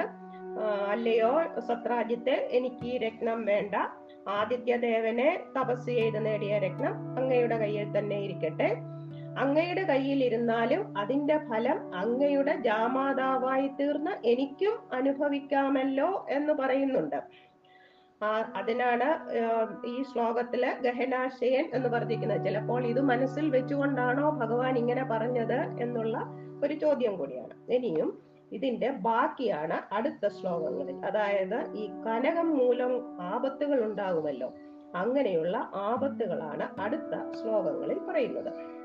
അല്ലയോ? 0.65 1.31
സത്രാജിത്തെ 1.67 2.49
എനിക്ക് 2.51 2.85
ഈ 2.85 2.97
രത്നം 2.97 3.45
വേണ്ട. 3.45 3.75
ആദിത്യദേവനെ 4.27 5.39
തപസ് 5.57 5.87
ചെയ്ത് 5.87 6.25
നേടിയ 6.25 6.59
രത്നം 6.59 6.93
അങ്ങയുടെ 7.19 7.57
കയ്യിൽ 7.57 7.97
തന്നെ 7.97 8.17
ഇരിക്കട്ടെ. 8.19 8.69
അങ്ങയുടെ 9.37 9.83
കയ്യിൽ 9.83 10.23
ഇരുന്നാലും 10.23 10.97
അതിന്റെ 10.97 11.37
ഫലം 11.37 11.95
അങ്ങയുടെ 11.95 12.53
ജാമാതാവായി 12.61 13.67
തീർന്ന് 13.79 14.11
എനിക്കും 14.27 14.75
അനുഭവിക്കാമല്ലോ 14.93 16.25
എന്ന് 16.29 16.53
പറയുന്നുണ്ട്. 16.53 17.19
അതിനാണ് 18.55 19.07
ഈ 19.85 20.03
ശ്ലോകത്തിൽ 20.03 20.65
ഗഹനാശയൻ 20.85 21.65
എന്ന് 21.73 21.89
പറഞ്ഞിരിക്കുന്നത് 21.89 22.45
ചിലപ്പോൾ 22.45 22.85
ഇത് 22.85 23.01
മനസ്സിൽ 23.01 23.49
വെച്ചുകൊണ്ടാണോ 23.49 24.29
ഭഗവാൻ 24.29 24.77
ഇങ്ങനെ 24.77 25.03
പറഞ്ഞത് 25.03 25.59
എന്നുള്ള 25.81 26.17
ഒരു 26.63 26.73
ചോദ്യം 26.73 27.17
കൂടിയാണ്. 27.17 27.53
ഇനിയും 27.73 28.26
ഇതിന്റെ 28.51 28.89
ബാക്കിയാണ് 28.91 29.93
അടുത്ത 29.93 30.27
ശ്ലോകങ്ങളിൽ. 30.27 31.05
അതായത് 31.05 31.73
ഈ 31.75 31.87
കനകം 31.87 32.57
മൂലം 32.57 33.21
ആപത്തുകൾ 33.21 33.83
ഉണ്ടാകുമല്ലോ 33.83 34.53
അങ്ങനെയുള്ള 34.95 35.71
ആപത്തുകളാണ് 35.75 36.81
അടുത്ത 36.81 37.41
ശ്ലോകങ്ങളിൽ 37.41 37.99
പറയുന്നത്. 37.99 38.77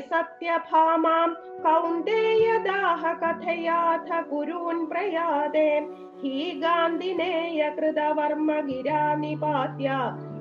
സത്യഭാമാം 0.00 1.36
കൗന്ദേയദാഹ 1.62 3.12
കഥയാഥ 3.12 4.28
ഗുരൂൻ 4.28 4.86
പ്രയാതേ. 4.86 5.88
ഹീ 6.22 6.60
ഗാന്ധിനേയ 6.60 7.70
കൃതവർമ്മ 7.78 8.60
ഗിരാ 8.60 9.14
നിപാത്യ 9.14 9.90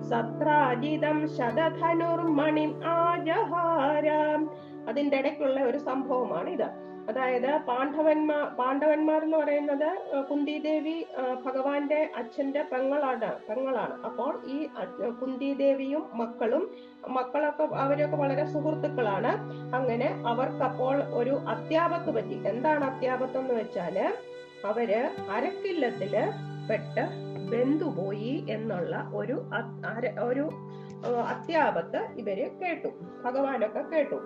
സത്രാജിതം 0.10 1.28
ശതധനുർമണിം 1.38 2.72
അതിന്റെ 4.90 5.18
ഇടയ്ക്കുള്ള 5.22 5.60
ഒരു 5.70 5.80
സംഭവമാണ് 5.90 6.50
ഇത്. 6.58 6.70
അതായത് 7.10 7.52
പാണ്ഡവന്മാർ 7.68 8.42
പാണ്ഡവന്മാർ 8.58 9.20
എന്ന് 9.26 9.38
പറയുന്നത് 9.42 9.88
കുന്തിദേവി 10.30 10.96
ഭഗവാന്റെ 11.46 12.00
അച്ഛന്റെ 12.20 12.62
പെങ്ങളാണ് 12.72 13.30
പെങ്ങളാണ്. 13.48 13.96
അപ്പോൾ 14.08 14.32
ഈ 14.56 14.58
കുന്തിദേവിയും 15.22 16.04
മക്കളും 16.22 16.64
മക്കളൊക്കെ 17.18 17.66
അവരൊക്കെ 17.84 18.18
വളരെ 18.24 18.46
സുഹൃത്തുക്കളാണ്. 18.54 19.32
അങ്ങനെ 19.78 20.10
അവർക്കപ്പോൾ 20.32 20.98
ഒരു 21.20 21.36
അത്യാപത്ത് 21.54 22.12
പറ്റി. 22.18 22.38
എന്താണ് 22.52 22.86
അത്യാപത്ത് 22.92 23.40
എന്ന് 23.44 23.56
വെച്ചാൽ 23.60 23.98
അവർ 24.72 24.92
അരക്കില്ലത്തിൽ 25.38 26.16
പെട്ട് 26.70 27.06
ബന്ധുപോയി 27.54 28.34
എന്നുള്ള 28.56 28.96
ഒരു 29.20 29.38
ഒരു 30.30 30.46
അത്യാപത്ത് 31.34 32.00
ഇവർ 32.22 32.40
കേട്ടു. 32.62 32.90
ഭഗവാനൊക്കെ 33.26 33.84
കേട്ടു. 33.94 34.20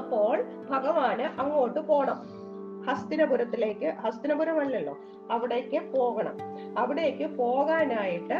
അപ്പോൾ 0.00 0.36
ഭഗവാന് 0.70 1.26
അങ്ങോട്ട് 1.42 1.80
പോണം. 1.90 2.20
ഹസ്തിനപുരത്തിലേക്ക് 2.88 3.88
ഹസ്തിനപുരം 4.04 4.58
അല്ലല്ലോ 4.62 4.94
അവിടേക്ക് 5.34 5.78
പോകണം. 5.92 6.34
അവിടേക്ക് 6.80 7.26
പോകാനായിട്ട് 7.38 8.38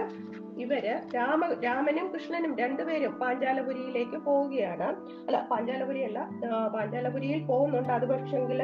ഇവർ 0.63 0.85
രാമ 1.15 1.47
രാമനും 1.65 2.07
കൃഷ്ണനും 2.15 2.53
രണ്ടുപേരും 2.59 3.13
പാഞ്ചാലപുരിയിലേക്ക് 3.21 4.19
പോവുകയാണ്. 4.27 4.89
അല്ല 5.27 5.39
പാഞ്ചാലപുരി 5.51 6.03
അല്ല 6.09 6.19
പാഞ്ചാലപുരിയിൽ 6.75 7.41
പോകുന്നുണ്ട്. 7.51 7.93
അത് 7.99 8.07
പക്ഷെങ്കിൽ 8.13 8.61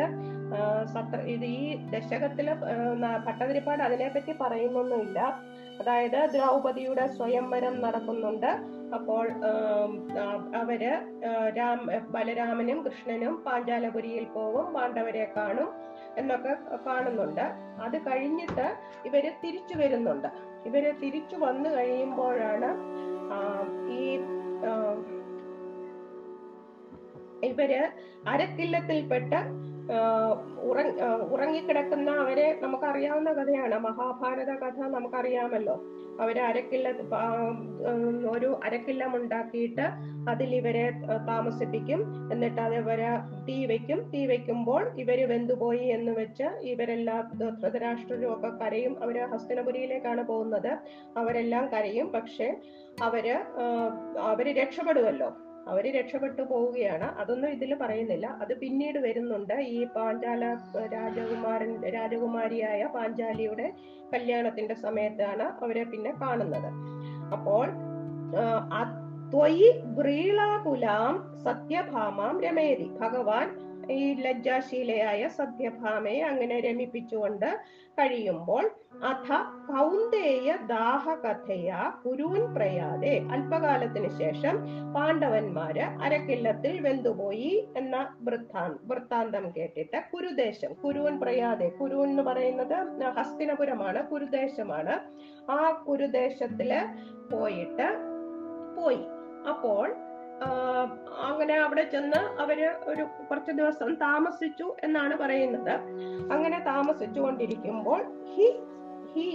സത്ര 0.95 1.19
ഇത് 1.35 1.45
ഈ 1.45 1.65
ദശകത്തിൽ 1.95 2.47
ഭട്ടതിരിപ്പാട് 3.27 3.83
അതിനെപ്പറ്റി 3.89 4.33
പറയുന്നൊന്നുമില്ല. 4.43 5.19
അതായത് 5.81 6.19
ദ്രൗപതിയുടെ 6.35 7.05
സ്വയംവരം 7.17 7.75
നടക്കുന്നുണ്ട്. 7.87 8.51
അപ്പോൾ 8.95 9.27
അവർ 10.55 10.83
രാം 11.59 11.81
ബലരാമനും 12.15 12.79
കൃഷ്ണനും 12.87 13.35
പാഞ്ചാലപുരിയിൽ 13.47 14.25
പോവും 14.37 14.67
പാണ്ഡവരെ 14.75 15.25
കാണും 15.37 15.69
എന്നൊക്കെ 16.17 16.53
കാണുന്നുണ്ട്. 16.87 17.45
അത് 17.83 17.97
കഴിഞ്ഞിട്ട് 18.07 18.67
ഇവർ 19.07 19.25
തിരിച്ചു 19.45 19.75
വരുന്നുണ്ട്. 19.75 20.29
ഇവർ 20.67 20.85
തിരിച്ചു 21.03 21.37
വന്നു 21.37 21.69
കഴിയുമ്പോഴാണ് 21.77 22.71
ഈ 23.99 24.03
ഇവർ 27.45 27.73
അരക്കില്ലത്തിൽപ്പെട്ട് 28.29 29.71
ഉറങ്ങിക്കിടക്കുന്ന 31.35 32.11
അവരെ 32.11 32.59
നമുക്കറിയാവുന്ന 32.63 33.33
കഥയാണ്. 33.33 33.79
മഹാഭാരത 33.79 34.51
കഥ 34.63 34.79
നമുക്കറിയാമല്ലോ. 34.81 35.77
അവർ 36.21 36.41
അരക്കില്ല 36.41 36.89
ഒരു 38.31 38.61
അരക്കില്ലം 38.65 39.17
ഉണ്ടാക്കിയിട്ട് 39.17 39.87
അതിൽ 40.31 40.55
ഇവരെ 40.55 40.91
താമസിപ്പിക്കും. 41.29 42.33
എന്നിട്ട് 42.33 42.61
അത് 42.61 42.75
ഇവരെ 42.75 43.09
തീ 43.49 43.67
വയ്ക്കും 43.67 44.11
തീ 44.15 44.27
വയ്ക്കുമ്പോൾ 44.27 44.83
ഇവർ 44.99 45.29
വെന്തുപോയി 45.29 45.85
എന്ന് 45.97 46.13
വെച്ച് 46.13 46.43
ഇവരെല്ലാം 46.43 47.23
ധൃതരാഷ്ട്രരും 47.63 48.33
ഒക്കെ 48.35 48.65
കരയും. 48.65 49.03
അവർ 49.03 49.19
ഹസ്തനപുരിയിലേക്കാണ് 49.33 50.25
പോകുന്നത്. 50.25 50.73
അവരെല്ലാം 51.17 51.67
കരയും. 51.69 52.09
പക്ഷെ 52.09 52.57
അവർ 53.03 53.29
അവർ 54.19 54.47
രക്ഷപ്പെടുമല്ലോ 54.63 55.31
അവർ 55.69 55.99
രക്ഷപ്പെട്ടു 55.99 56.43
പോവുകയാണ്. 56.43 57.19
അതൊന്നും 57.21 57.49
ഇതിൽ 57.49 57.75
പറയുന്നില്ല. 57.75 58.27
അത് 58.27 58.59
പിന്നീട് 58.59 58.99
വരുന്നുണ്ട്. 58.99 59.55
ഈ 59.55 59.85
പാഞ്ചാല 59.85 60.57
രാജകുമാരൻ 60.95 61.93
രാജകുമാരിയായ 61.93 62.85
പാഞ്ചാലിയുടെ 62.85 63.73
കല്യാണത്തിന്റെ 64.15 64.75
സമയത്താണ് 64.75 65.43
അവരെ 65.43 65.85
പിന്നെ 65.85 66.13
കാണുന്നത്. 66.23 66.71
അപ്പോൾ 67.33 67.67
ത്വയി 69.33 69.81
ബ്രീളാകുലാം 69.85 71.39
സത്യഭാമാം 71.45 72.41
രമേതി. 72.41 72.91
ഭഗവാൻ 73.01 73.70
ഈ 73.91 74.15
ലജ്ജാശീലയായ 74.15 75.27
സത്യഭാമയെ 75.27 76.21
അങ്ങനെ 76.21 76.61
രമിപ്പിച്ചുകൊണ്ട് 76.61 77.49
കഴിയുമ്പോൾ 77.99 78.65
അഥ 79.09 79.29
കൗന്ദേയ 79.71 80.57
ദാഹകഥയ 80.67 81.71
കുരുവൻ 82.05 82.55
പ്രയാതെ 82.55 83.15
അല്പകാലത്തിന് 83.31 84.11
ശേഷം 84.19 84.57
പാണ്ഡവന്മാര് 84.95 85.85
അരക്കില്ലത്തിൽ 86.03 86.81
വെന്തുപോയി 86.81 87.69
എന്ന 87.77 87.97
വൃത്താന് 88.21 88.77
വൃത്താന്തം 88.91 89.53
കേട്ടിട്ട് 89.57 90.01
കുരുദേശം 90.13 90.75
കുരുവൻ 90.85 91.21
പ്രയാതെ 91.21 91.69
കുരു 91.81 91.99
എന്ന് 92.05 92.23
പറയുന്നത് 92.23 92.77
ഹസ്തിനപുരമാണ് 93.19 94.03
കുരുദേശമാണ്. 94.09 94.97
ആ 95.51 95.71
കുരുദേശത്തിൽ 95.89 96.73
പോയിട്ട് 97.33 97.89
പോയി. 98.77 99.03
അപ്പോൾ 99.49 99.87
അങ്ങനെ 101.29 101.55
അവിടെ 101.65 101.85
ചെന്ന് 101.91 102.21
അവർ 102.43 102.59
ഒരു 102.87 103.05
കുറച്ച് 103.29 103.53
ദിവസം 103.53 103.91
താമസിച്ചു 103.95 104.67
എന്നാണ് 104.83 105.15
പറയുന്നത്. 105.17 105.75
അങ്ങനെ 106.35 106.59
താമസിച്ചു 106.67 107.21
കൊണ്ടിരിക്കുമ്പോൾ 107.21 108.01
ഹി 108.33 108.49
ഹി 109.13 109.29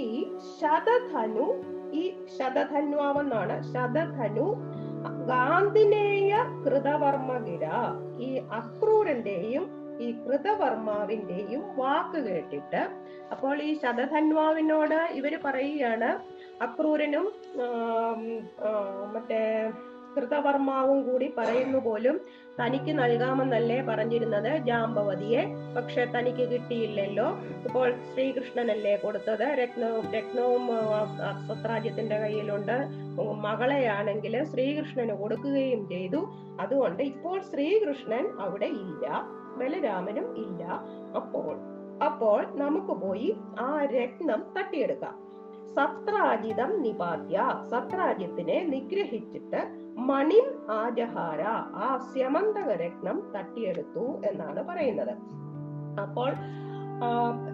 ശതധനു 0.60 1.48
ഈ 1.94 2.04
ശതധന്വാവെന്നാണ്. 2.38 3.56
ശതധനു 3.74 4.48
ഗാന്ധിനേയ 5.32 6.34
കൃതവർമ്മഗിര 6.66 7.66
ഈ 8.20 8.30
അക്രൂരന്റെയും 8.60 9.66
ഈ 10.02 10.08
കൃതവർമാവിന്റെയും 10.24 11.62
വാക്ക് 11.78 12.20
കേട്ടിട്ട് 12.28 12.82
അപ്പോൾ 13.32 13.56
ഈ 13.62 13.72
ശതധന്വാവിനോട് 13.84 15.00
ഇവർ 15.20 15.34
പറയുകയാണ് 15.46 16.10
അക്രൂരനും 16.62 17.28
മറ്റേ 19.14 19.44
കൃതവർമാവും 20.18 21.12
കൂടി 21.12 21.34
പറയുന്നു 21.38 21.78
പോലും 21.78 22.22
തനിക്ക് 22.62 23.00
നൽകാമെന്നല്ലേ 23.00 23.82
പറഞ്ഞിരുന്നത് 23.82 24.58
ജാമ്പവതിയെ. 24.58 25.46
പക്ഷെ 25.76 26.06
തനിക്ക് 26.06 26.50
കിട്ടിയില്ലല്ലോ. 26.50 27.30
ഇപ്പോൾ 27.40 27.92
ശ്രീകൃഷ്ണനല്ലേ 28.14 28.96
കൊടുത്തത്? 28.96 29.44
രത്നവും 29.44 30.12
രത്നവും 30.12 30.72
ആ, 30.72 31.48
കയ്യിലുണ്ട്. 32.22 33.06
മകളെയാണെങ്കിൽ 33.42 34.44
ശ്രീകൃഷ്ണന് 34.44 35.14
കൊടുക്കുകയും 35.14 35.90
ചെയ്തു. 35.90 36.28
അതുകൊണ്ട് 36.60 37.04
ഇപ്പോൾ 37.04 37.42
ശ്രീകൃഷ്ണൻ 37.42 38.28
അവിടെ 38.40 38.66
ഇല്ല. 38.66 39.24
ബലരാമനും 39.58 40.38
ഇല്ല. 40.38 40.64
അപ്പോൾ 41.16 41.76
അപ്പോൾ 42.06 42.46
നമുക്ക് 42.56 42.94
പോയി 42.94 43.36
ആ 43.60 43.86
രത്നം 43.86 44.46
തട്ടിയെടുക്കാം. 44.58 45.26
സത്രാജിതം 45.76 46.82
നിപാത്യ. 46.82 47.44
സത്രാജിത്തിനെ 47.72 48.64
നിഗ്രഹിച്ചിട്ട് 48.64 49.85
മണിം 49.98 50.70
ആജഹാര 50.70 51.42
ആ 51.86 52.10
സ്യമന്തക 52.14 52.70
രത്നം 52.72 53.32
തട്ടിയെടുത്തു 53.36 54.22
എന്നാണ് 54.26 54.64
പറയുന്നത്. 54.64 55.14
അപ്പോൾ 56.02 56.32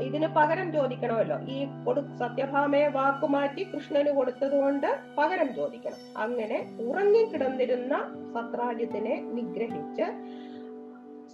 ഇതിന് 0.04 0.28
പകരം 0.28 0.74
ചോദിക്കണമല്ലോ. 0.74 1.40
ഈ 1.40 1.68
കൊടു 1.86 2.02
സത്യഭാമയെ 2.02 2.88
വാക്കുമാറ്റി 2.88 3.64
കൃഷ്ണന് 3.64 4.10
കൊടുത്തതുകൊണ്ട് 4.10 4.88
പകരം 5.18 5.56
ചോദിക്കണം. 5.56 5.98
അങ്ങനെ 6.18 6.78
ഉറങ്ങിക്കിടന്നിരുന്ന 6.88 7.96
സത്രാജ്യത്തിനെ 8.36 9.22
നിഗ്രഹിച്ച് 9.34 10.08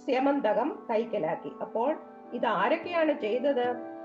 സ്യമന്തകം 0.04 0.86
കൈക്കലാക്കി. 0.90 1.52
അപ്പോൾ 1.60 1.96
ഇത് 2.32 2.46
ആരൊക്കെയാണ് 2.46 3.12
ചെയ്തത്? 3.20 3.97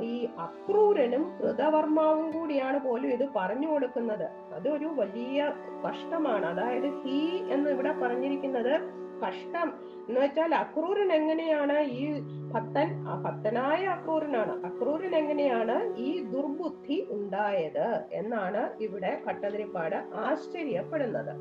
ഈ 0.00 0.28
അക്രൂരനും 0.38 1.38
കൃതവർമാവും 1.38 2.30
കൂടിയാണ് 2.30 2.80
പോലും 2.80 3.08
ഇത് 3.08 3.28
പറഞ്ഞു 3.36 3.70
കൊടുക്കുന്നത്. 3.70 4.28
അതൊരു 4.54 4.86
വലിയ 4.86 5.52
കഷ്ടമാണ്. 5.88 6.46
അതായത് 6.46 6.88
ഹീ 7.02 7.18
എന്ന് 7.52 7.70
ഇവിടെ 7.70 7.92
പറഞ്ഞിരിക്കുന്നത് 7.92 8.80
കഷ്ടം. 9.22 9.68
എന്ന് 10.08 10.20
വെച്ചാൽ 10.20 10.54
അക്രൂരൻ 10.54 11.12
എങ്ങനെയാണ് 11.12 11.78
ഈ 11.80 12.20
ഭക്തൻ 12.52 13.04
ഭക്തനായ 13.22 13.84
അക്രൂരനാണ്. 13.86 14.66
അക്രൂരൻ 14.66 15.16
എങ്ങനെയാണ് 15.16 15.96
ഈ 15.96 16.22
ദുർബുദ്ധി 16.22 17.06
ഉണ്ടായത് 17.10 18.04
എന്നാണ് 18.12 18.70
ഇവിടെ 18.80 19.22
ഭട്ടതിരിപ്പാട് 19.26 19.96
ആശ്ചര്യപ്പെടുന്നത്. 20.14 21.32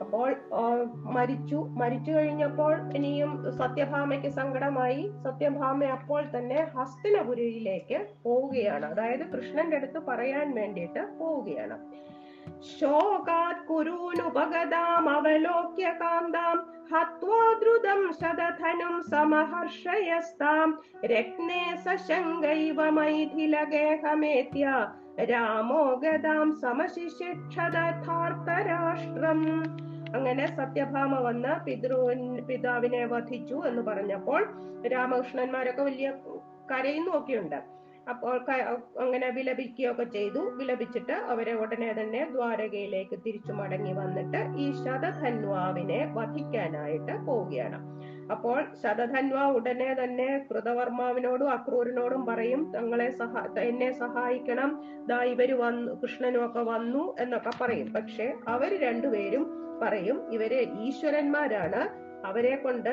അപ്പോൾ 0.00 0.36
മരിച്ചു 0.90 1.56
മരിച്ചു 1.56 2.12
കഴിഞ്ഞപ്പോൾ 2.12 2.94
ഇനിയും 2.96 3.32
സത്യഭാമയ്ക്ക് 3.58 4.28
സങ്കടമായി. 4.28 5.10
സത്യഭാമ 5.24 5.84
അപ്പോൾ 5.84 6.22
തന്നെ 6.38 6.60
ഹസ്തിനപുരിയിലേക്ക് 6.76 8.06
പോവുകയാണ്. 8.22 8.86
അതായത് 8.86 9.24
കൃഷ്ണന്റെ 9.32 9.76
അടുത്ത് 9.76 9.98
പറയാൻ 9.98 10.54
വേണ്ടിയിട്ട് 10.54 11.18
പോവുകയാണ്. 11.18 11.78
ശോകാത് 12.80 13.64
കുരൂനുപഗതാം 13.68 15.10
അവലോക്യ 15.10 15.88
കാന്താം 16.00 16.58
ഹത്വാ 16.92 17.38
ശതധനും 18.20 18.94
സമഹർഷയസ്താം 19.10 20.68
രത്നേ 21.04 21.62
സശങ്കൈവ 21.84 22.88
മൈഥിലഗേഹമേത്യ 22.90 24.66
രാമോ 25.26 26.00
ഗതാം 26.02 26.60
സമശിഷിക്ഷതാർത്ഥരാഷ്ട്രം 26.62 29.40
അങ്ങനെ 30.14 30.54
സത്യഭാമ 30.58 31.20
വന്ന് 31.20 31.64
പിതൃവൻ 31.64 32.44
പിതാവിനെ 32.48 33.04
വധിച്ചു 33.04 33.62
എന്ന് 33.66 33.82
പറഞ്ഞപ്പോൾ 33.82 34.48
രാമകൃഷ്ണന്മാരൊക്കെ 34.92 35.82
വലിയ 35.82 36.12
കരയുന്നു 36.70 37.18
ഒക്കെയുണ്ട് 37.18 37.78
അപ്പോൾ 38.10 38.40
അങ്ങനെ 39.04 39.30
വിലപിക്കുകയൊക്കെ 39.30 40.04
ചെയ്തു. 40.04 40.52
വിലപിച്ചിട്ട് 40.58 41.12
അവരെ 41.12 41.52
ഉടനെ 41.52 41.94
തന്നെ 42.00 42.28
ദ്വാരകയിലേക്ക് 42.32 43.16
തിരിച്ചു 43.26 43.52
മടങ്ങി 43.52 43.92
വന്നിട്ട് 43.92 44.56
ഈ 44.56 44.84
ശതധന്വാവിനെ 44.84 46.12
വധിക്കാനായിട്ട് 46.14 47.26
പോവുകയാണ്. 47.26 47.78
അപ്പോൾ 48.32 48.58
ശതധന്വ 48.82 49.44
ഉടനെ 49.56 49.90
തന്നെ 50.00 50.46
കൃതവർമാവിനോടും 50.48 51.50
അക്രൂരനോടും 51.50 52.22
പറയും 52.26 52.72
തങ്ങളെ 52.74 53.10
സഹാ 53.10 53.42
എന്നെ 53.60 53.90
സഹായിക്കണം. 53.92 54.70
ദാ 55.06 55.18
ഇവർ 55.32 55.52
വന്നു 55.60 55.92
കൃഷ്ണനും 56.02 56.42
ഒക്കെ 56.46 56.62
വന്നു 56.72 57.04
എന്നൊക്കെ 57.20 57.52
പറയും. 57.60 57.88
പക്ഷെ 57.92 58.26
അവർ 58.48 58.72
രണ്ടുപേരും 58.86 59.46
പറയും 59.82 60.18
ഇവർ 60.32 60.52
ഈശ്വരന്മാരാണ്. 60.86 61.82
അവരെ 62.26 62.56
കൊണ്ട് 62.56 62.92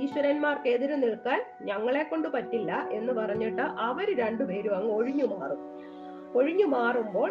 ഈശ്വരന്മാർക്ക് 0.00 0.68
എതിര് 0.68 0.96
നിൽക്കാൻ 1.02 1.40
ഞങ്ങളെ 1.68 2.02
കൊണ്ട് 2.02 2.28
പറ്റില്ല 2.28 2.72
എന്ന് 2.98 3.12
പറഞ്ഞിട്ട് 3.12 3.64
അവർ 3.88 4.08
രണ്ടുപേരും 4.18 4.74
അങ്ങ് 4.76 4.92
ഒഴിഞ്ഞു 4.98 5.26
മാറും. 5.32 5.62
ഒഴിഞ്ഞു 6.38 6.66
മാറുമ്പോൾ 6.66 7.30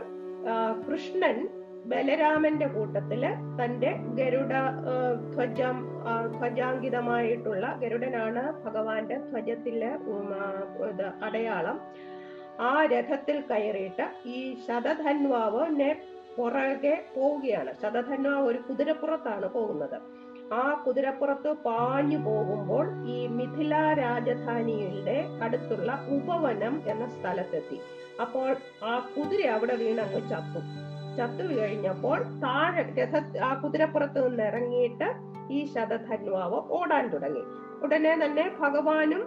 കൃഷ്ണൻ 0.88 1.38
ബലരാമന്റെ 1.85 2.67
കൂട്ടത്തിൽ 2.67 3.25
തന്റെ 3.59 3.91
ഗരുഡ 4.19 4.53
ധ്വജം 5.33 5.87
ധ്വജാങ്കിതമായിട്ടുള്ള 6.37 7.77
ഗരുഡനാണ് 7.81 8.63
ഭഗവാന്റെ 8.63 9.15
ധ്വജത്തിലെ 9.15 9.91
അടയാളം. 11.21 11.79
ആ 12.59 12.85
രഥത്തിൽ 12.85 13.41
കയറിയിട്ട് 13.41 14.05
ഈ 14.25 14.57
ശതധന്വാവിനെ 14.67 16.01
പുറകെ 16.37 17.05
പോവുകയാണ്. 17.15 17.73
ശതധന്വാവ് 17.81 18.47
ഒരു 18.47 18.57
കുതിരപ്പുറത്താണ് 18.57 19.49
പോകുന്നത്. 19.49 19.97
ആ 20.53 20.83
കുതിരപ്പുറത്ത് 20.87 21.51
പാഞ്ഞു 21.53 22.17
പോകുമ്പോൾ 22.17 23.07
ഈ 23.07 23.27
മിഥില 23.27 23.75
രാജധാനിയുടെ 23.75 25.25
അടുത്തുള്ള 25.41 25.91
ഉപവനം 26.09 26.81
എന്ന 26.87 27.09
സ്ഥലത്തെത്തി. 27.09 27.79
അപ്പോൾ 28.21 28.55
ആ 28.83 29.09
കുതിര 29.17 29.47
അവിടെ 29.47 29.75
വീണങ്ങ് 29.75 30.21
ചത്തു. 30.29 30.84
ചത്തു 31.17 31.43
കഴിഞ്ഞപ്പോൾ 31.58 32.19
താഴെ 32.43 32.84
രഥ 32.99 33.15
ആ 33.38 33.54
കുതിരപ്പുറത്ത് 33.62 34.19
നിന്ന് 34.28 34.43
ഇറങ്ങിയിട്ട് 34.43 35.08
ഈ 35.54 35.65
ശതധന്വാവ് 35.73 36.60
ഓടാൻ 36.78 37.06
തുടങ്ങി. 37.08 37.43
ഉടനെ 37.84 38.13
തന്നെ 38.23 38.45
ഭഗവാനും 38.60 39.23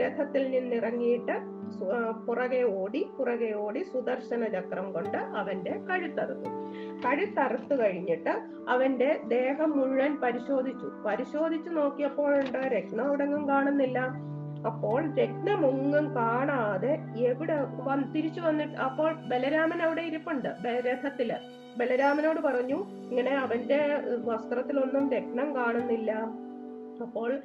രഥത്തിൽ 0.00 0.42
നിന്നിറങ്ങിയിട്ട് 0.50 1.34
പുറകെ 2.26 2.62
ഓടി 2.62 3.00
പുറകെ 3.18 3.50
ഓടി 3.64 3.80
സുദർശന 3.92 4.44
ചക്രം 4.54 4.86
കൊണ്ട് 4.92 5.18
അവന്റെ 5.40 5.74
കഴുത്തറുത്തു. 5.88 6.50
കഴുത്തറുത്തു 7.04 7.74
കഴിഞ്ഞിട്ട് 7.82 8.32
അവന്റെ 8.68 9.10
ദേഹം 9.34 9.70
മുഴുവൻ 9.78 10.14
പരിശോധിച്ചു. 10.22 10.88
പരിശോധിച്ചു 11.06 11.70
നോക്കിയപ്പോഴുണ്ട് 11.70 12.58
രക്തം 12.76 13.04
എവിടെങ്ങും 13.06 13.48
കാണുന്നില്ല. 13.48 14.00
അപ്പോൾ 14.66 15.14
രത്നമൊന്നും 15.18 16.14
കാണാതെ 16.14 16.98
എവിടെ 17.16 17.56
വന്ന് 17.88 18.14
തിരിച്ചു 18.14 18.40
വന്നിട്ട് 18.40 18.74
അപ്പോൾ 18.74 19.14
ബലരാമൻ 19.14 19.82
അവിടെ 19.82 20.02
ഇരിപ്പുണ്ട് 20.02 20.48
രഥത്തിൽ 20.66 21.30
ബലരാമനോട് 21.76 22.40
പറഞ്ഞു 22.40 22.78
ഇങ്ങനെ 23.10 23.30
അവന്റെ 23.30 23.80
വസ്ത്രത്തിലൊന്നും 24.24 25.12
രത്നം 25.12 25.56
കാണുന്നില്ല. 25.56 26.12
അപ്പോൾ 27.02 27.42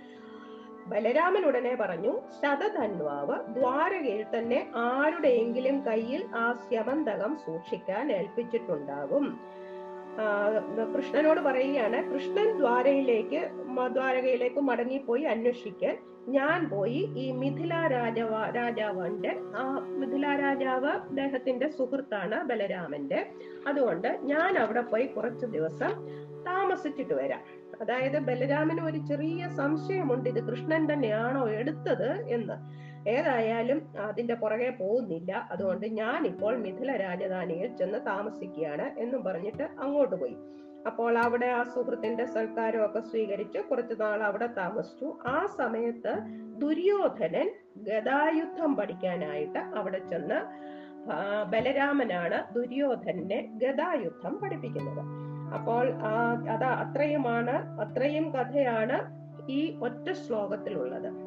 ബലരാമൻ 0.87 1.43
ഉടനെ 1.45 1.75
പറഞ്ഞു 1.75 2.13
ശതധന്വാവ് 2.41 3.35
ദ്വാരകയിൽ 3.53 4.25
തന്നെ 4.37 4.67
ആരുടെയെങ്കിലും 4.75 5.85
കയ്യിൽ 5.85 6.23
ആ 6.35 6.53
സ്യമന്തകം 6.53 7.37
സൂക്ഷിക്കാൻ 7.45 8.11
ഏൽപ്പിച്ചിട്ടുണ്ടാകും. 8.11 9.39
കൃഷ്ണനോട് 10.97 11.39
പറയുകയാണ് 11.39 12.13
കൃഷ്ണൻ 12.13 12.57
ദ്വാരയിലേക്ക് 12.57 13.49
ദ്വാരകയിലേക്ക് 13.87 14.59
മടങ്ങിപ്പോയി 14.59 15.23
അന്വേഷിക്കാൻ. 15.23 15.97
ഞാൻ 16.27 16.69
പോയി 16.69 17.13
ഈ 17.17 17.31
മിഥില 17.31 17.87
രാജവ 17.87 18.49
രാജാവിന്റെ 18.49 19.37
ആ 19.57 19.79
മിഥില 19.79 20.25
രാജാവ് 20.27 20.87
അദ്ദേഹത്തിന്റെ 20.87 21.69
സുഹൃത്താണ് 21.69 22.43
ബലരാമന്റെ. 22.43 23.31
അതുകൊണ്ട് 23.67 24.19
ഞാൻ 24.21 24.57
അവിടെ 24.57 24.81
പോയി 24.81 25.05
കുറച്ചു 25.05 25.45
ദിവസം 25.45 26.07
താമസിച്ചിട്ട് 26.47 27.13
വരാം. 27.13 27.39
അതായത് 27.81 28.19
ബലരാമന് 28.19 28.81
ഒരു 28.81 28.97
ചെറിയ 28.97 29.49
സംശയമുണ്ട് 29.57 30.29
ഇത് 30.29 30.47
കൃഷ്ണൻ 30.47 30.93
തന്നെയാണോ 30.93 31.49
എടുത്തത്? 31.49 32.11
എന്ന്. 32.11 32.85
ഏതായാലും 33.07 33.95
അതിന്റെ 33.99 34.33
പുറകെ 34.33 34.69
പോകുന്നില്ല. 34.69 35.47
അതുകൊണ്ട് 35.51 35.85
ഞാൻ 35.85 36.27
ഇപ്പോൾ 36.27 36.57
മിഥില 36.57 36.97
രാജധാനിയിൽ 36.97 37.75
ചെന്ന് 37.75 37.99
താമസിക്കുകയാണ് 38.05 38.99
എന്നും 38.99 39.23
പറഞ്ഞിട്ട് 39.23 39.63
അങ്ങോട്ട് 39.63 40.15
പോയി. 40.15 40.37
അപ്പോൾ 40.87 41.17
അവിടെ 41.17 41.45
ആ 41.45 41.63
സുഹൃത്തിന്റെ 41.63 42.25
സൽക്കാരമൊക്കെ 42.25 42.99
സ്വീകരിച്ച് 42.99 43.59
കുറച്ചു 43.59 43.93
നാൾ 43.93 44.23
അവിടെ 44.23 44.45
താമസിച്ചു. 44.45 45.17
ആ 45.27 45.45
സമയത്ത് 45.45 46.13
ദുര്യോധനൻ 46.61 47.49
ഗതായുദ്ധം 47.75 48.75
പഠിക്കാനായിട്ട് 48.75 49.59
അവിടെ 49.59 49.97
ചെന്ന് 49.97 50.39
ബലരാമനാണ് 51.49 52.53
ദുര്യോധനെ 52.53 53.49
ഗതായുദ്ധം 53.53 54.39
പഠിപ്പിക്കുന്നത്. 54.43 55.03
അപ്പോൾ 55.53 55.87
അത് 56.53 56.65
അത്രയുമാണ് 56.65 57.79
അത്രയും 57.79 58.31
കഥയാണ് 58.31 59.25
ഈ 59.49 59.77
ഒറ്റ 59.79 60.11
ശ്ലോകത്തിലുള്ളത്. 60.11 61.24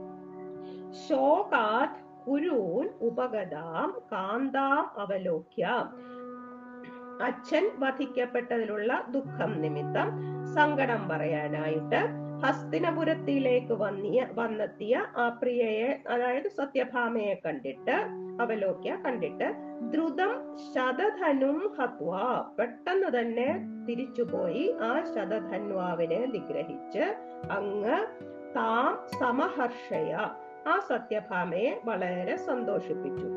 ശോകാത് 0.92 2.24
കുരൂൻ 2.26 2.88
ഉപഗതാം 3.00 4.02
കാന്താം 4.12 4.98
അവലോക്യ. 4.98 5.66
അച്ഛൻ 7.22 7.70
വധിക്കപ്പെട്ടതിലുള്ള 7.78 9.04
ദുഃഖം 9.10 9.60
നിമിത്തം 9.62 10.08
സങ്കടം 10.54 11.08
പറയാനായിട്ട് 11.08 12.28
ഹസ്തിനപുരത്തിലേക്ക് 12.44 13.72
വന്നിയ 13.72 14.26
വന്നെത്തിയ 14.34 15.06
ആ 15.16 15.28
പ്രിയയെ 15.28 16.02
അതായത് 16.08 16.48
സത്യഭാമയെ 16.48 17.34
കണ്ടിട്ട് 17.46 17.96
അവലോക്യ 18.42 18.96
കണ്ടിട്ട് 19.06 19.54
ദ്രുതം 19.80 20.56
ശതധനും 20.74 21.74
ഹത്വ. 21.78 22.16
പെട്ടെന്ന് 22.58 23.20
തന്നെ 23.20 23.58
തിരിച്ചുപോയി 23.88 24.74
ആ 24.80 25.04
ശതധന്വാവിനെ 25.14 26.26
നിഗ്രഹിച്ച് 26.26 27.04
അങ്ങ് 27.50 28.06
താം 28.56 29.06
സമഹർഷയ. 29.20 30.16
ആ 30.68 30.74
സത്യഭാമയെ 30.88 31.72
വളരെ 31.84 32.36
സന്തോഷിപ്പിച്ചു. 32.48 33.28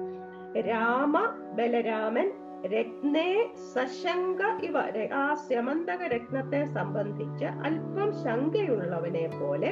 രാമ 0.70 1.16
ബലരാമൻ 1.58 2.30
രത്നേ 2.74 3.30
സശങ്ക 3.74 4.42
ഇവ 4.64 4.78
ആ 5.14 5.24
സ്യമന്തക 5.46 6.02
രത്നത്തെ 6.14 6.60
സംബന്ധിച്ച് 6.74 7.48
അല്പം 7.68 8.10
ശങ്കയുള്ളവനെ 8.24 9.26
പോലെ 9.40 9.72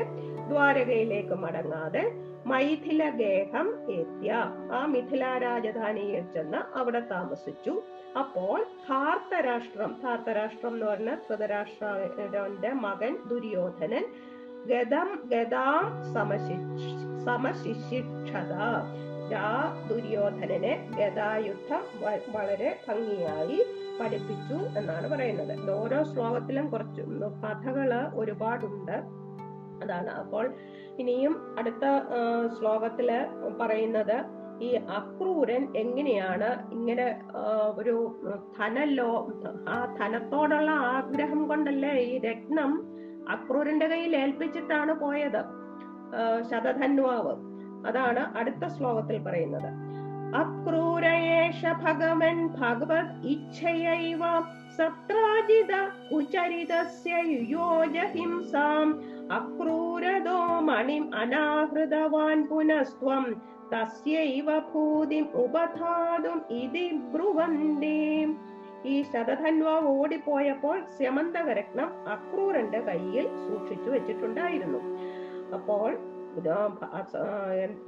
ദ്വാരകയിലേക്ക് 0.49 1.35
മടങ്ങാതെ 1.35 2.03
മൈഥില 2.45 3.01
ഗേഹം 3.09 3.67
എത്തിയ 3.91 4.31
ആ 4.71 4.79
മിഥില 4.85 5.23
രാജധാനിയിൽ 5.37 6.23
ചെന്ന് 6.33 6.61
അവിടെ 6.77 7.01
താമസിച്ചു. 7.11 7.73
അപ്പോൾ 8.19 8.55
ധാർത്തരാഷ്ട്രം 8.89 9.91
ധാർത്തരാഷ്ട്രം 10.03 10.73
എന്ന് 10.73 10.85
പറഞ്ഞ 10.85 11.11
ധൃതരാഷ്ട്രന്റെ 11.27 12.71
മകൻ 12.85 13.13
ദുര്യോധനൻ 13.27 14.05
ഗതം 14.67 15.09
ഗതാം 15.33 15.85
സമശി 16.13 16.57
സമശിക്ഷിക്ഷത 17.25 18.53
ആ 19.39 19.49
ദുര്യോധനനെ 19.89 20.89
ഗതായുദ്ധം 20.99 21.83
വളരെ 22.35 22.69
ഭംഗിയായി 22.87 23.57
പഠിപ്പിച്ചു 23.99 24.57
എന്നാണ് 24.79 25.07
പറയുന്നത്. 25.09 25.71
ഓരോ 25.71 26.03
ശ്ലോകത്തിലും 26.03 26.69
കുറച്ച് 26.69 27.01
കഥകൾ 27.43 27.91
ഒരുപാടുണ്ട്. 28.13 28.97
അതാണ് 29.83 30.09
അപ്പോൾ 30.09 30.45
ഇനിയും 30.97 31.55
അടുത്ത 31.57 31.85
ശ്ലോകത്തിൽ 32.57 33.09
പറയുന്നത് 33.61 34.17
ഈ 34.61 34.69
അക്രൂരൻ 34.75 35.63
എങ്ങനെയാണ് 35.75 36.71
ഇങ്ങനെ 36.71 37.05
ഒരു 37.77 37.95
ധനല്ലോ 38.59 39.27
ആ 39.67 39.95
ധനത്തോടുള്ള 39.99 40.69
ആഗ്രഹം 40.69 41.47
കൊണ്ടല്ലേ 41.47 41.89
ഈ 41.89 42.19
രത്നം 42.19 42.98
അക്രൂരന്റെ 43.29 43.87
കയ്യിൽ 43.87 44.15
ഏൽപ്പിച്ചിട്ടാണ് 44.15 44.93
പോയത്. 44.93 45.43
ശതധന്വാവ്. 46.51 47.35
അതാണ് 47.87 48.37
അടുത്ത 48.37 48.67
ശ്ലോകത്തിൽ 48.67 49.23
പറയുന്നത്. 49.23 49.89
അക്രൂരയേഷ 50.35 51.65
ഭഗവൻ 51.65 52.47
ഭഗവത് 52.47 53.27
ഇച്ഛയൈവ 53.27 54.19
സത്രാജിത 54.77 55.73
ഉചരിതസ്യ 56.11 57.15
യുയോജ 57.25 57.97
ഹിംസാം 57.97 59.01
അക്രൂരദോ 59.31 60.59
മണിം 60.59 61.15
അനാഹൃതവാൻ 61.15 62.47
പുനസ്ത്വം. 62.47 63.41
തസ്യൈവ 63.73 64.59
ഭൂതിം 64.59 65.27
ഉപധാതും 65.33 66.41
ഇതി 66.49 66.91
ബ്രുവന്തേ. 67.13 68.25
ഈ 68.85 69.03
ശതധന്വാവ് 69.03 69.87
ഓടിപ്പോയപ്പോൾ 69.87 70.85
സ്യമന്തകരത്നം 70.97 71.89
അക്രൂരന്റെ 72.07 72.79
കയ്യിൽ 72.79 73.27
സൂക്ഷിച്ചു 73.47 73.89
വെച്ചിട്ടുണ്ടായിരുന്നു. 73.89 74.79
അപ്പോൾ 75.53 75.97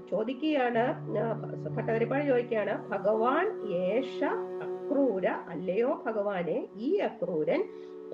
ചോദിക്കുകയാണ് 0.09 0.83
ഭട്ടതിരിപ്പാട് 1.75 2.23
ചോദിക്കുകയാണ് 2.27 2.89
ഭഗവാൻ 2.89 3.71
യേശ 3.71 4.23
അക്രൂര 4.65 5.27
അല്ലയോ 5.27 6.03
ഭഗവാനെ? 6.05 6.67
ഈ 6.75 6.95
അക്രൂരൻ 6.97 7.63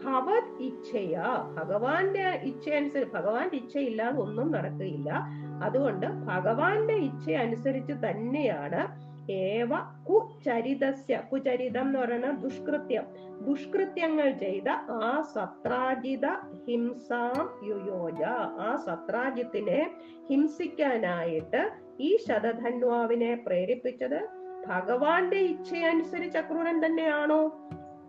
ഭവത് 0.05 0.61
ഇച്ഛയ. 0.61 1.17
ഭഗവാന്റെ 1.57 2.41
ഇച്ഛ 2.43 2.69
അനുസരിച്ച് 2.69 3.13
ഭഗവാന്റെ 3.13 3.57
ഇച്ഛയില്ലാതെ 3.57 4.17
ഒന്നും 4.17 4.51
നടക്കുകയില്ല. 4.51 5.23
അതുകൊണ്ട് 5.63 6.05
ഭഗവാന്റെ 6.05 6.93
ഇച്ഛ 6.93 7.29
അനുസരിച്ച് 7.29 7.93
തന്നെയാണ് 7.93 9.06
ഏവ 9.31 9.69
കുചരിതസ്യ. 10.09 11.21
കുചരിതം 11.31 11.81
എന്ന് 11.81 11.99
പറയുന്ന 11.99 12.31
ദുഷ്കൃത്യം. 12.31 13.03
ദുഷ്കൃത്യങ്ങൾ 13.41 14.31
ചെയ്ത 14.31 14.69
ആ 14.69 15.21
സത്രാജിത 15.33 16.25
ഹിംസാം 16.67 17.67
യുയോജ. 17.67 18.23
ആ 18.59 18.75
സത്രാജിത്തിനെ 18.85 19.91
ഹിംസിക്കാനായിട്ട് 20.29 21.71
ഈ 21.99 22.17
ശതധന്വാവിനെ 22.29 23.43
പ്രേരിപ്പിച്ചത് 23.47 24.27
ഭഗവാന്റെ 24.67 25.37
ഇച്ഛയനുസരിച്ച് 25.37 26.37
അക്രൂരൻ 26.37 26.85
തന്നെയാണോ? 26.85 27.47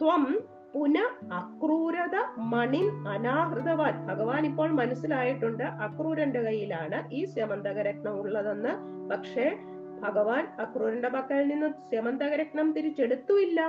ത്വം 0.03 0.41
പുന 0.75 0.99
അക്രൂരത 1.33 2.17
മണിൻ 2.37 3.09
അനാഹൃതവാൻ. 3.09 4.07
ഭഗവാൻ 4.07 4.47
ഇപ്പോൾ 4.47 4.71
മനസ്സിലായിട്ടുണ്ട് 4.71 5.65
അക്രൂരന്റെ 5.65 6.41
കയ്യിലാണ് 6.41 7.11
ഈ 7.11 7.25
സ്യമന്തകരത്നം 7.25 8.21
ഉള്ളതെന്ന്. 8.21 8.69
പക്ഷേ 9.11 9.57
ഭഗവാൻ 10.03 10.45
അക്രൂരന്റെ 10.61 11.09
പക്കൽ 11.09 11.49
നിന്ന് 11.49 11.69
സ്യമന്തകരത്നം 11.91 12.73
തിരിച്ചെടുത്തുമില്ല. 12.73 13.61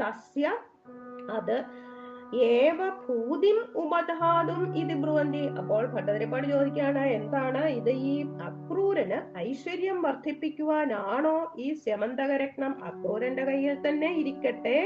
തസ്യ 0.00 0.46
അത് 1.30 1.64
ഏവ 2.34 2.88
ഭൂതിം 3.06 3.58
ഉപധാതും 3.74 4.76
ഇത് 4.76 4.94
ബ്രുവന്തി. 5.02 5.42
അപ്പോൾ 5.60 5.86
ഭട്ടതിരിപ്പാട് 5.86 6.46
ചോദിക്കുകയാണ് 6.48 6.98
എന്താണ് 6.98 7.62
ഇത് 7.66 7.90
ഈ 7.90 8.14
അക്രൂരന് 8.48 9.38
ഐശ്വര്യം 9.38 10.02
വർദ്ധിപ്പിക്കുവാനാണോ 10.02 11.52
ഈ 11.58 11.72
സ്യമന്തകരത്നം 11.72 12.84
അക്രൂരന്റെ 12.84 13.44
കയ്യിൽ 13.44 13.76
തന്നെ 13.88 14.10
ഇരിക്കട്ടെ 14.12 14.78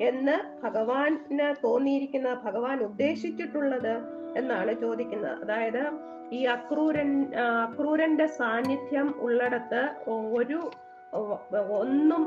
എന്ന് 0.00 0.36
ഭഗവാന് 0.62 1.48
തോന്നിയിരിക്കുന്ന 1.64 2.40
ഭഗവാൻ 2.44 2.78
ഉദ്ദേശിച്ചിട്ടുള്ളത്. 2.80 4.19
എന്നാണ് 4.36 4.72
ചോദിക്കുന്നത്. 4.80 5.36
അതായത് 5.42 5.82
ഈ 6.32 6.44
അക്രൂരൻ 6.44 7.10
അക്രൂരന്റെ 7.34 8.26
സാന്നിധ്യം 8.26 9.14
ഉള്ളിടത്ത് 9.18 9.82
ഒരു 10.08 10.70
ഒന്നും 11.80 12.22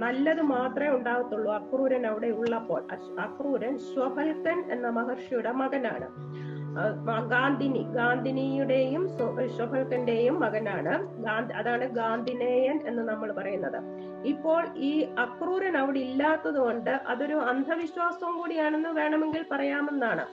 നല്ലത് 0.00 0.42
മാത്രമേ 0.42 0.88
ഉണ്ടാകത്തുള്ളൂ. 0.88 1.52
അക്രൂരൻ 1.52 2.06
അവിടെ 2.06 2.26
ഉള്ളപ്പോൾ. 2.26 2.82
അക്രൂരൻ 3.20 3.78
സ്വഫൽക്കൻ 3.78 4.72
എന്ന 4.72 4.88
മഹർഷിയുടെ 4.88 5.52
മകനാണ്. 5.52 6.08
ഗാന്ധിനി 7.30 7.82
ഗാന്ധിനിയുടെയും 7.94 9.08
സ്വഫൽക്കന്റെയും 9.56 10.40
മകനാണ്. 10.40 10.94
അതാണ് 11.60 11.84
ഗാന്ധിനേയൻ 11.90 12.80
എന്ന് 12.86 13.02
നമ്മൾ 13.08 13.32
പറയുന്നത്. 13.32 13.78
ഇപ്പോൾ 14.24 14.62
ഈ 14.76 14.92
അക്രൂരൻ 15.18 15.76
അവിടെ 15.76 15.98
ഇല്ലാത്തത് 15.98 16.58
കൊണ്ട് 16.58 16.90
അതൊരു 16.90 17.34
അന്ധവിശ്വാസവും 17.34 18.38
കൂടിയാണെന്ന് 18.38 18.88
വേണമെങ്കിൽ 18.88 19.44
പറയാമെന്നാണ്. 19.50 20.26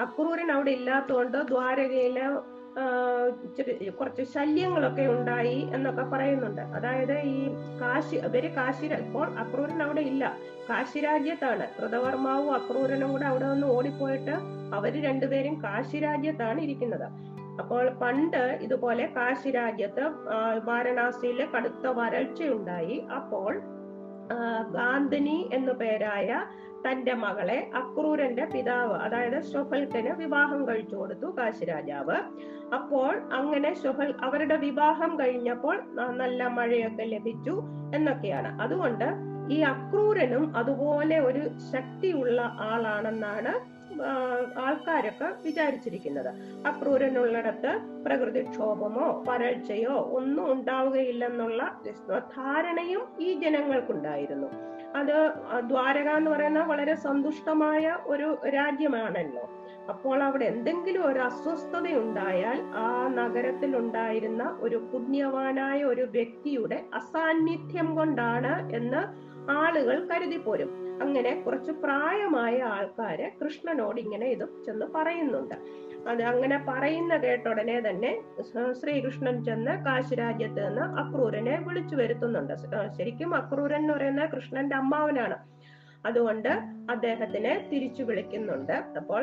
അക്രൂരൻ 0.00 0.52
അവിടെ 0.52 0.70
ഇല്ലാത്തതുകൊണ്ട് 0.70 1.38
ദ്വാരകയിൽ 1.38 2.18
കുറച്ച് 4.00 4.22
ശല്യങ്ങളൊക്കെ 4.22 5.02
ഉണ്ടായി 5.06 5.68
എന്നൊക്കെ 5.74 6.02
പറയുന്നുണ്ട്. 6.02 6.60
അതായത് 6.60 7.18
ഈ 7.18 7.48
കാശി 7.80 8.16
ഇവർ 8.16 8.56
കാശി 8.56 8.86
ഇപ്പോൾ 8.86 9.26
അക്രൂരൻ 9.38 9.82
അവിടെ 9.82 10.00
ഇല്ല. 10.00 10.24
കാശി 10.70 10.98
രാജ്യത്താണ് 10.98 11.66
കൃതവർമാവും 11.78 12.54
അക്രൂരനും 12.54 13.12
കൂടെ 13.12 13.24
അവിടെ 13.24 13.46
നിന്ന് 13.52 13.66
ഓടിപ്പോയിട്ട് 13.66 14.34
അവർ 14.74 15.02
രണ്ടുപേരും 15.02 15.62
കാശി 15.62 15.98
രാജ്യത്താണ് 15.98 16.60
ഇരിക്കുന്നത്. 16.60 17.06
അപ്പോൾ 17.60 17.90
പണ്ട് 17.90 18.58
ഇതുപോലെ 18.62 19.12
കാശി 19.16 19.50
രാജ്യത്ത് 19.50 20.04
ആ, 20.34 20.60
വാരണാസിയിൽ 20.64 21.46
കടുത്ത 21.56 21.86
വരൾച്ചയുണ്ടായി. 21.86 22.98
അപ്പോൾ 23.14 23.52
ഗാന്ധിനി 24.72 25.50
എന്നു 25.52 25.72
പേരായ 25.72 26.30
തന്റെ 26.86 27.14
മകളെ 27.14 27.70
അക്രൂരന്റെ 27.74 28.44
പിതാവ് 28.44 28.94
അതായത് 28.94 29.42
ശൊഫൽക്കന് 29.42 30.12
വിവാഹം 30.16 30.68
കഴിച്ചു 30.68 30.96
കൊടുത്തു 30.96 31.26
കാശിരാജാവ്. 31.38 32.16
അപ്പോൾ 32.74 33.12
അങ്ങനെ 33.32 33.74
ശൊഫൽ 33.82 34.14
അവരുടെ 34.22 34.56
വിവാഹം 34.56 35.20
കഴിഞ്ഞപ്പോൾ 35.20 35.76
നല്ല 36.10 36.46
മഴയൊക്കെ 36.48 37.02
ലഭിച്ചു 37.02 37.62
എന്നൊക്കെയാണ്. 37.94 38.62
അതുകൊണ്ട് 38.62 39.08
ഈ 39.54 39.60
അക്രൂരനും 39.60 40.56
അതുപോലെ 40.56 41.18
ഒരു 41.18 41.42
ശക്തിയുള്ള 41.72 42.40
ആളാണെന്നാണ് 42.42 43.76
ആൾക്കാരൊക്കെ 44.58 45.28
വിചാരിച്ചിരിക്കുന്നത്. 45.44 46.30
അക്രൂരനുള്ളിടത്ത് 46.66 47.70
പ്രകൃതിക്ഷോഭമോ 48.04 49.24
വരൾച്ചയോ 49.28 49.96
ഒന്നും 50.18 50.52
ഉണ്ടാവുകയില്ലെന്നുള്ള 50.52 51.62
ധാരണയും 52.36 53.04
ഈ 53.20 53.32
ജനങ്ങൾക്കുണ്ടായിരുന്നു. 53.44 54.75
അത് 54.96 55.16
ദ്വാരക 55.68 56.08
എന്ന് 56.10 56.30
പറയുന്ന 56.30 56.60
വളരെ 56.62 56.94
സന്തുഷ്ടമായ 56.94 57.96
ഒരു 58.06 58.28
രാജ്യമാണല്ലോ. 58.48 59.44
അപ്പോൾ 59.92 60.18
അവിടെ 60.22 60.44
എന്തെങ്കിലും 60.44 61.02
ഒരു 61.06 61.20
അസ്വസ്ഥത 61.20 61.86
ഉണ്ടായാൽ 61.96 62.58
ആ 62.84 62.88
നഗരത്തിൽ 63.14 63.76
ഉണ്ടായിരുന്ന 63.76 64.44
ഒരു 64.60 64.78
പുണ്യവാനായ 64.92 65.78
ഒരു 65.84 66.04
വ്യക്തിയുടെ 66.16 66.78
അസാന്നിധ്യം 66.94 67.94
കൊണ്ടാണ് 67.94 68.54
എന്ന് 68.76 69.02
ആളുകൾ 69.50 69.96
കരുതിപ്പോരും 70.10 70.70
അങ്ങനെ 71.02 71.32
കുറച്ച് 71.42 71.72
പ്രായമായ 71.84 72.56
ആൾക്കാര് 72.76 73.26
കൃഷ്ണനോട് 73.40 73.98
ഇങ്ങനെ 74.00 74.26
ഇത് 74.26 74.46
ചെന്ന് 74.66 74.86
പറയുന്നുണ്ട്. 74.94 75.56
അത് 76.08 76.22
അങ്ങനെ 76.22 76.64
പറയുന്ന 76.68 77.16
കേട്ട 77.16 77.48
ഉടനെ 77.48 77.80
തന്നെ 77.80 78.10
ശ്രീകൃഷ്ണൻ 78.80 79.44
ചെന്ന് 79.44 79.84
കാശിരാജ്യത്ത് 79.84 80.68
നിന്ന് 80.68 80.84
അക്രൂരനെ 81.00 81.56
വിളിച്ചു 81.66 81.96
വരുത്തുന്നുണ്ട്. 81.96 82.54
ശരിക്കും 82.98 83.34
അക്രൂരൻ 83.34 83.76
എന്ന് 83.76 83.92
പറയുന്ന 83.94 84.24
കൃഷ്ണന്റെ 84.26 84.76
അമ്മാവനാണ്. 84.76 85.38
അതുകൊണ്ട് 86.06 86.48
അദ്ദേഹത്തിനെ 86.90 87.68
തിരിച്ചു 87.72 88.02
വിളിക്കുന്നുണ്ട്. 88.02 88.72
അപ്പോൾ 88.72 89.22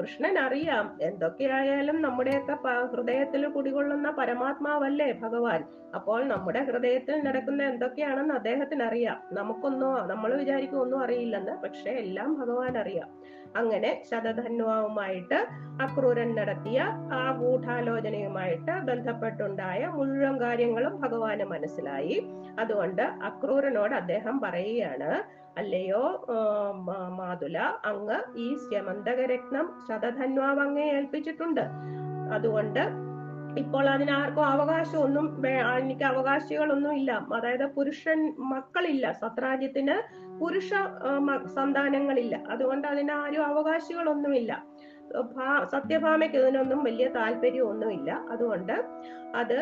കൃഷ്ണൻ 0.00 0.38
അറിയാം 0.38 0.98
എന്തൊക്കെയായാലും 1.02 2.02
നമ്മുടെയൊക്കെ 2.02 2.56
ഹൃദയത്തിൽ 2.92 3.48
കുടികൊള്ളുന്ന 3.48 4.10
പരമാത്മാവല്ലേ 4.10 5.12
ഭഗവാൻ. 5.12 5.64
അപ്പോൾ 5.94 6.20
നമ്മുടെ 6.24 6.60
ഹൃദയത്തിൽ 6.64 7.22
നടക്കുന്ന 7.22 7.62
എന്തൊക്കെയാണെന്ന് 7.62 8.34
അദ്ദേഹത്തിന് 8.34 8.82
അറിയാം. 8.82 9.18
നമുക്കൊന്നും 9.32 10.08
നമ്മൾ 10.08 10.34
വിചാരിക്കും 10.34 10.80
ഒന്നും 10.80 11.02
അറിയില്ലെന്ന് 11.02 11.52
പക്ഷെ 11.64 11.90
എല്ലാം 11.90 12.30
ഭഗവാൻ 12.40 12.78
അറിയാം. 12.78 13.10
അങ്ങനെ 13.60 13.90
ശതധന്വാവുമായിട്ട് 14.10 15.38
അക്രൂരൻ 15.84 16.30
നടത്തിയ 16.38 16.78
ആ 17.18 17.22
ഗൂഢാലോചനയുമായിട്ട് 17.40 18.74
ബന്ധപ്പെട്ടുണ്ടായ 18.88 19.80
മുഴുവൻ 19.96 20.34
കാര്യങ്ങളും 20.42 20.94
ഭഗവാന് 21.04 21.44
മനസ്സിലായി. 21.52 22.18
അതുകൊണ്ട് 22.62 23.02
അക്രൂരനോട് 23.28 23.94
അദ്ദേഹം 24.00 24.36
പറയുകയാണ് 24.44 25.10
അല്ലയോ 25.60 26.04
മാതുല 27.18 27.58
അങ്ങ് 27.90 28.18
ഈ 28.44 28.48
സ്യമന്തകരത്നം 28.66 29.66
ശതധന്വാവ് 29.88 30.62
അങ്ങേ 30.66 30.86
ഏൽപ്പിച്ചിട്ടുണ്ട്. 30.98 31.64
അതുകൊണ്ട് 32.36 32.82
ഇപ്പോൾ 33.62 33.84
അതിന് 33.94 34.10
ആർക്കും 34.10 34.44
അവകാശമൊന്നും 34.54 35.26
എനിക്ക് 35.82 36.04
അവകാശികളൊന്നും 36.04 36.92
ഇല്ല 37.00 37.12
അതായത് 37.36 37.66
പുരുഷൻ 37.76 38.20
മക്കളില്ല 38.52 39.12
സത്രാജ്യത്തിന് 39.22 39.96
പുരുഷ 40.40 40.70
സന്താനങ്ങളില്ല. 41.56 42.34
അതുകൊണ്ട് 42.52 42.86
അതിന് 42.92 43.12
ആരും 43.22 43.44
അവകാശികളൊന്നുമില്ല 43.46 44.52
സത്യഭാമയ്ക്ക് 45.72 46.36
ഇതിനൊന്നും 46.36 46.80
വലിയ 46.84 47.06
താല്പര്യമൊന്നുമില്ല. 47.16 48.10
അതുകൊണ്ട് 48.32 48.72
അത് 49.40 49.58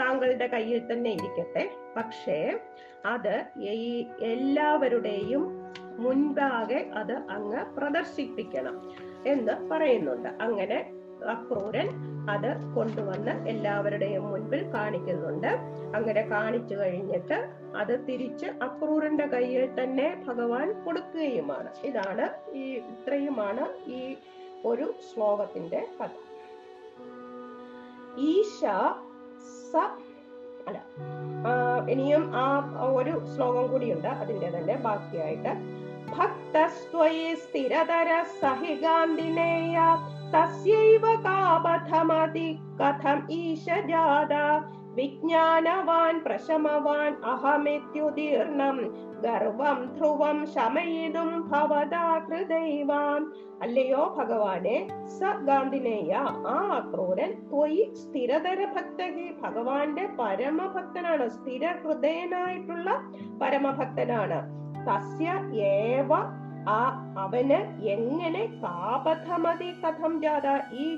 താങ്കളുടെ 0.00 0.46
കയ്യിൽ 0.54 0.80
തന്നെ 0.90 1.10
ഇരിക്കട്ടെ. 1.10 1.64
പക്ഷേ 1.96 2.38
അത് 3.06 3.34
ഈ 3.58 4.06
എല്ലാവരുടെയും 4.32 5.44
മുൻപാകെ 6.04 6.80
അത് 7.00 7.14
അങ്ങ് 7.36 7.62
പ്രദർശിപ്പിക്കണം 7.76 8.76
എന്ന് 9.26 9.54
പറയുന്നുണ്ട്. 9.70 10.30
അങ്ങനെ 10.46 10.78
അക്രൂരൻ 11.22 11.88
അത് 12.30 12.74
കൊണ്ടുവന്ന് 12.74 13.48
എല്ലാവരുടെയും 13.48 14.30
മുൻപിൽ 14.30 14.72
കാണിക്കുന്നുണ്ട്. 14.72 15.46
അങ്ങനെ 15.94 16.22
കാണിച്ചു 16.22 16.74
കഴിഞ്ഞിട്ട് 16.74 17.50
അത് 17.76 18.06
തിരിച്ച് 18.08 18.46
അക്രൂരന്റെ 18.46 19.26
കയ്യിൽ 19.26 19.82
തന്നെ 19.82 20.24
ഭഗവാൻ 20.28 20.84
കൊടുക്കുകയുമാണ്. 20.84 21.68
ഇതാണ് 21.84 22.54
ഈ 22.54 22.74
ഇത്രയുമാണ് 22.76 23.90
ഈ 23.90 24.16
ഒരു 24.64 24.94
ശ്ലോകത്തിന്റെ 25.14 25.86
കഥ. 26.00 26.08
ഈശ 28.18 28.60
സ 29.72 29.76
അല്ല 30.68 30.82
ഇനിയും 31.90 32.30
ആ 32.34 32.76
ഒരു 32.82 33.34
ശ്ലോകം 33.36 33.72
കൂടിയുണ്ട്. 33.72 34.08
അതിന്റെ 34.08 34.50
തന്നെ 34.58 34.76
ബാക്കിയായിട്ട്. 34.76 35.84
ഭക്തസ്ത്വയി 36.16 37.34
സ്ഥിരതര 37.34 38.24
സഹികാന്തിനേയ 38.40 39.78
തസ്യൈവ 40.34 41.04
കാപഥമതി 41.24 42.48
കഥം 42.80 43.18
ഈശ 43.30 43.66
ജാത 43.88 44.34
വിജ്ഞാനവാൻ 44.96 46.14
പ്രശമവാൻ 46.24 47.12
അഹമിത്യുതീർണം 47.24 48.76
ഗർവം 49.20 49.78
ധ്രുവം 49.94 50.38
ശമയിതും 50.46 51.30
ഭവതാ 51.50 52.06
ഹൃദൈവാം 52.26 53.22
അല്ലയോ 53.62 54.02
ഭഗവാനെ 54.18 54.76
സ 55.18 55.32
ഗാന്ധിനേയ 55.48 56.12
ആ 56.52 56.56
അക്രൂരൻ 56.78 57.32
ത്വയി 57.50 57.82
സ്ഥിരതര 58.02 58.60
ഭക്തകി 58.76 59.28
ഭഗവാന്റെ 59.42 60.06
പരമഭക്തനാണ്. 60.18 61.26
സ്ഥിര 61.28 61.64
ഹൃദയനായിട്ടുള്ള 61.82 62.88
പരമഭക്തനാണ്. 63.42 64.40
തസ്യ 64.86 65.28
ഏവ 65.74 66.10
ആ 66.68 67.14
അവന് 67.18 67.84
എങ്ങനെ 67.84 68.60
പാപധമതി 68.62 69.80
കഥം 69.80 70.22
ജാത 70.22 70.74
ഈ 70.74 70.94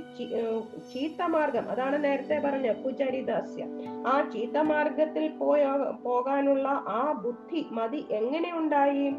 ചീത്തമാർഗം 0.92 1.70
അതാണ് 1.70 2.04
നേരത്തെ 2.04 2.42
പറഞ്ഞ 2.44 2.72
കുചരിദാസ്യ 2.72 3.64
ആ 4.06 4.28
ചീത്തമാർഗത്തിൽ 4.34 5.36
പോയ 5.36 5.64
പോകാനുള്ള 6.02 6.68
ആ 6.68 7.12
ബുദ്ധി 7.12 7.66
മതി 7.70 8.06
എങ്ങനെ 8.10 8.58
ഉണ്ടായി 8.58 9.16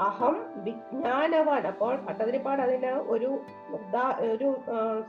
അഹം 0.00 0.36
വിജ്ഞാനവാൻ. 0.56 1.66
അപ്പോൾ 1.66 1.96
ഭട്ടതിരിപ്പാട് 1.96 2.62
അതിന് 2.62 2.86
ഒരു 2.86 3.38
ഒരു 4.20 4.54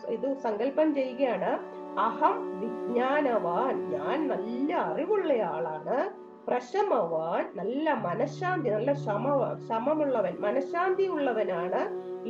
ഇത് 0.08 0.38
സങ്കല്പം 0.38 0.94
ചെയ്യുകയാണ്. 0.94 1.52
അഹം 2.00 2.60
വിജ്ഞാനവാൻ. 2.60 3.90
ഞാൻ 3.92 4.28
നല്ല 4.28 4.74
അറിവുള്ളയാളാണ്. 4.74 6.25
പ്രശമവാൻ 6.48 7.44
നല്ല 7.60 7.94
മനഃശാന്തി 8.06 8.70
നല്ല 8.76 8.92
ശമ 9.06 9.28
ശമമുള്ളവൻ 9.68 10.34
മനഃശാന്തി 10.46 11.06
ഉള്ളവനാണ് 11.16 11.82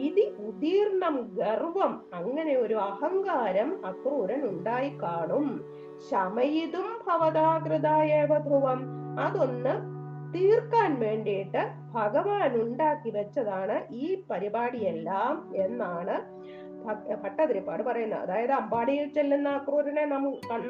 ഇതി 0.05 0.25
ഉദീർണം 0.47 1.15
ഗർവം 1.39 1.93
അങ്ങനെ 2.19 2.53
ഒരു 2.63 2.77
അഹങ്കാരം 2.89 3.69
അക്രൂരൻ 3.89 4.41
ഉണ്ടായി 4.51 4.91
കാണും 5.03 5.47
ശമയിതും 6.09 6.87
ഭവതാകൃതായേവ 7.07 8.31
ധ്രുവം. 8.47 8.79
അതൊന്ന് 9.25 9.73
തീർക്കാൻ 10.35 10.91
വേണ്ടിയിട്ട് 11.03 11.61
ഭഗവാൻ 11.93 12.53
ഉണ്ടാക്കി 12.61 13.09
വെച്ചതാണ് 13.17 13.75
ഈ 14.03 14.07
പരിപാടിയെല്ലാം 14.29 15.35
എന്നാണ് 15.65 16.15
ഭട്ടതിരിപ്പാട് 17.21 17.83
പറയുന്നത്. 17.83 18.23
അതായത് 18.25 18.53
അമ്പാടിയിൽ 18.61 19.05
ചെല്ലുന്ന 19.17 19.49
അക്രൂരനെ 19.59 20.03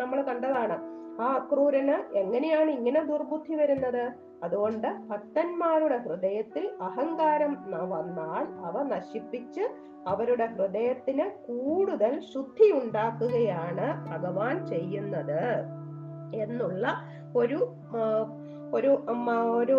നമ്മൾ 0.01 0.19
കണ്ടതാണ്. 0.29 0.77
ആ 1.19 1.27
അക്രൂരന് 1.35 1.97
എങ്ങനെയാണ് 2.13 2.69
ഇങ്ങനെ 2.71 3.01
ദുർബുദ്ധി 3.03 3.55
വരുന്നത്? 3.55 4.03
അതുകൊണ്ട് 4.41 4.87
ഭക്തന്മാരുടെ 5.07 5.97
ഹൃദയത്തിൽ 5.97 6.71
അഹങ്കാരം 6.81 7.53
വന്നാൽ 7.91 8.45
അവ 8.65 8.75
നശിപ്പിച്ച് 8.89 9.63
അവരുടെ 10.05 10.45
ഹൃദയത്തിന് 10.55 11.25
കൂടുതൽ 11.47 12.19
ശുദ്ധി 12.31 12.67
ഉണ്ടാക്കുകയാണ് 12.79 13.87
ഭഗവാൻ 14.09 14.65
ചെയ്യുന്നത് 14.65 15.39
എന്നുള്ള 16.41 16.85
ഒരു 17.35 17.59
ഒരു 18.73 18.91
ഒരു 19.53 19.77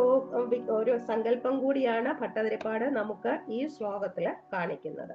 ഒരു 0.76 0.92
സങ്കല്പം 1.08 1.54
കൂടിയാണ് 1.62 2.10
ഭട്ടതിരിപ്പാട് 2.20 2.84
നമുക്ക് 2.96 3.32
ഈ 3.48 3.68
ശ്ലോകത്തിൽ 3.68 4.24
കാണിക്കുന്നത്. 4.52 5.14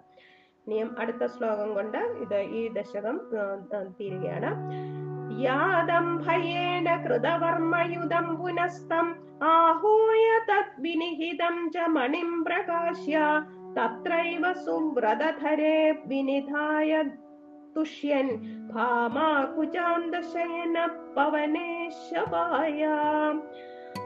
ഇനിയും 0.67 0.89
അടുത്ത 0.97 1.23
ശ്ലോകം 1.35 1.69
കൊണ്ട് 1.73 2.01
ഇത് 2.23 2.39
ഈ 2.53 2.61
ദശകം 2.69 3.15
ആ, 3.33 3.43
ആ, 5.30 5.30
തീരുകയാണ് 5.30 5.42
യാദം 5.44 6.06
ഭയേന 6.22 6.88
കൃതവർമ്മയുധം 7.04 8.26
പുനസ്തം 8.38 9.06
ആഹൂയ 9.48 10.26
തദ്വിനിഹിതം 10.48 11.56
ച 11.68 11.86
മണിം 11.94 12.30
പ്രകാശ്യ 12.46 13.16
തത്രൈവ 13.76 14.44
സുവ്രതധരേ 14.62 15.78
വിനിധായ 16.08 16.90
തുഷ്യൻ 17.76 18.28
ഭാമാകുചാന്തശയന 19.48 20.76
പവനേശവായ 21.16 22.80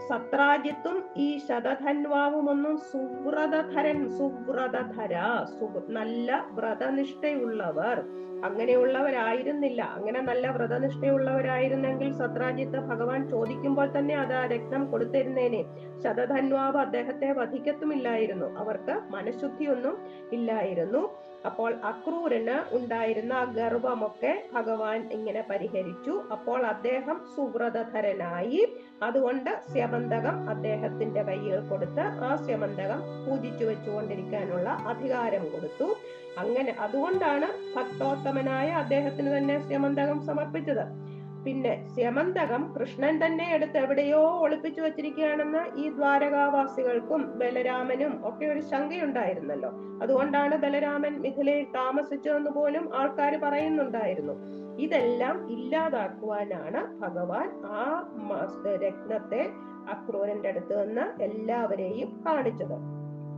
സത്രാജിത്തും 0.08 0.96
ഈ 1.18 1.28
ശതധന്വാവുമൊന്നും 1.44 2.76
സുവ്രതധരൻ 2.88 4.00
സുവ്രതധര 4.16 5.14
സു 5.50 5.66
നല്ല 5.90 6.28
വ്രതനിഷ്ഠയുള്ളവർ 6.56 7.98
അങ്ങനെയുള്ളവരായിരുന്നില്ല. 8.43 9.81
അങ്ങനെ 9.81 10.21
നല്ല 10.21 10.47
വ്രതനിഷ്ഠയുള്ളവരായിരുന്നെങ്കിൽ 10.47 12.11
സത്രാജിത്ത് 12.11 12.79
ഭഗവാൻ 12.79 13.29
ചോദിക്കുമ്പോൾ 13.29 13.97
തന്നെ 13.97 14.15
അത് 14.15 14.33
ആ 14.33 14.45
രക്തം 14.45 14.91
കൊടുത്തിരുന്നേനെ. 14.91 15.65
ശതധന്വാവ് 16.03 16.77
അദ്ദേഹത്തെ 16.77 17.31
വധിക്കത്തുമില്ലായിരുന്നു. 17.31 18.59
അവർക്ക് 18.59 19.01
മനഃശുദ്ധിയൊന്നും 19.09 19.97
ഇല്ലായിരുന്നു. 20.33 21.09
അപ്പോൾ 21.45 21.73
അക്രൂരന് 21.73 22.75
ഉണ്ടായിരുന്ന 22.75 23.33
ആ 23.33 23.43
ഗർവമൊക്കെ 23.43 24.43
ഭഗവാൻ 24.53 25.09
ഇങ്ങനെ 25.11 25.43
പരിഹരിച്ചു. 25.49 26.21
അപ്പോൾ 26.31 26.65
അദ്ദേഹം 26.65 27.21
സുവ്രതധരനായി. 27.35 28.75
അതുകൊണ്ട് 29.03 29.61
സ്യമന്തകം 29.73 30.49
അദ്ദേഹത്തിന്റെ 30.49 31.23
കയ്യിൽ 31.23 31.59
കൊടുത്ത് 31.59 31.99
ആ 31.99 32.35
സ്യമന്തകം 32.35 33.01
പൂജിച്ചു 33.25 33.65
വെച്ചുകൊണ്ടിരിക്കാനുള്ള 33.65 34.69
അധികാരം 34.69 35.49
കൊടുത്തു. 35.49 35.95
അങ്ങനെ 36.37 36.71
അതുകൊണ്ടാണ് 36.79 37.47
ഭക്തോത്തമനായ 37.75 38.69
അദ്ദേഹത്തിന് 38.69 39.37
തന്നെ 39.37 39.59
സ്യമന്തകം 39.59 40.19
സമർപ്പിച്ചത്. 40.25 40.85
പിന്നെ 41.45 41.87
സ്യമന്തകം 41.95 42.61
കൃഷ്ണൻ 42.75 43.25
തന്നെ 43.25 43.53
എടുത്ത് 43.53 43.77
എവിടെയോ 43.77 44.21
ഒളിപ്പിച്ചു 44.45 44.81
വച്ചിരിക്കുകയാണെന്ന് 44.81 45.61
ഈ 45.77 45.89
ദ്വാരകാവാസികൾക്കും 45.89 47.21
ബലരാമനും 47.39 48.13
ഒക്കെ 48.29 48.45
ഒരു 48.45 48.59
ശങ്കയുണ്ടായിരുന്നല്ലോ. 48.59 49.71
അതുകൊണ്ടാണ് 50.01 50.55
ബലരാമൻ 50.55 51.13
മിഥിലയിൽ 51.21 51.67
താമസിച്ചതെന്ന് 51.75 52.49
പോലും 52.49 52.95
ആൾക്കാർ 52.95 53.39
പറയുന്നുണ്ടായിരുന്നു. 53.43 54.35
ഇതെല്ലാം 54.77 55.51
ഇല്ലാതാക്കുവാനാണ് 55.51 56.99
ഭഗവാൻ 56.99 57.47
ആ 57.65 57.85
രത്നത്തെ 58.85 59.43
അക്രൂരന്റെ 59.93 60.49
അടുത്ത് 60.49 60.87
നിന്ന് 60.87 61.23
എല്ലാവരെയും 61.23 62.21
കാണിച്ചത്. 62.25 62.94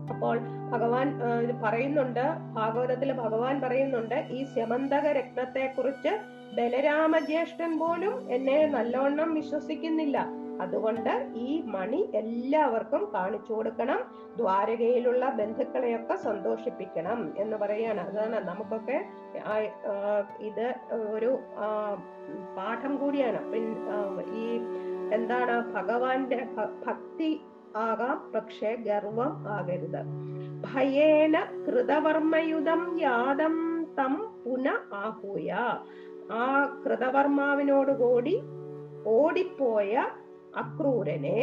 അപ്പോൾ 0.09 0.37
ഭഗവാൻ 0.71 1.07
ഇത് 1.43 1.53
പറയുന്നുണ്ട് 1.63 2.23
ഭാഗവതത്തിൽ 2.53 3.09
ഭഗവാൻ 3.13 3.55
പറയുന്നുണ്ട് 3.61 4.15
ഈ 4.15 4.39
ശമന്തക 4.55 5.05
രത്നത്തെ 5.17 5.73
കുറിച്ച് 5.77 6.11
ബലരാമ 6.57 7.19
ജ്യേഷ്ഠൻ 7.19 7.71
പോലും 7.79 8.13
എന്നെ 8.31 8.59
നല്ലോണം 8.65 9.33
വിശ്വസിക്കുന്നില്ല. 9.33 10.17
അതുകൊണ്ട് 10.61 11.11
ഈ 11.37 11.49
മണി 11.73 11.99
എല്ലാവർക്കും 12.13 13.01
കാണിച്ചു 13.15 13.51
കൊടുക്കണം 13.53 13.99
ദ്വാരകയിലുള്ള 14.37 15.25
ബന്ധുക്കളെയൊക്കെ 15.29 16.15
സന്തോഷിപ്പിക്കണം 16.15 17.19
എന്ന് 17.37 17.57
പറയാണ് 17.57 18.01
അതാണ് 18.09 18.37
നമുക്കൊക്കെ 18.47 18.97
ഇത് 20.39 20.67
ഒരു 21.15 21.31
പാഠം 22.57 22.95
കൂടിയാണ്. 22.95 23.41
ഈ 24.41 24.47
എന്താണ് 25.13 25.55
ഭഗവാന്റെ 25.75 26.39
ഭക്തി 26.87 27.29
ആകാം 27.77 28.31
പക്ഷെ 28.35 28.75
ഗർവം 28.87 29.47
ആകരുത്. 29.47 30.01
ഭയേന 30.65 31.35
കൃതവർമ്മയുധം 31.65 32.99
യാദം 33.01 33.55
തം 33.99 34.13
പുന 34.43 34.67
ആഹൂയ. 34.93 35.49
ആ 36.31 36.45
കൃതവർമാവിനോടുകൂടി 36.85 38.35
ഓടിപ്പോയ 39.05 39.91
അക്രൂരനെ 40.55 41.39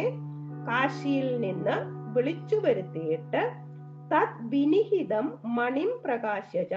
കാശിയിൽ 0.67 1.29
നിന്ന് 1.39 1.75
വിളിച്ചു 2.13 2.55
വരുത്തിയിട്ട് 2.55 3.41
തത് 4.11 4.39
വിനിഹിതം 4.43 5.25
മണിം 5.55 5.91
പ്രകാശജ 6.03 6.73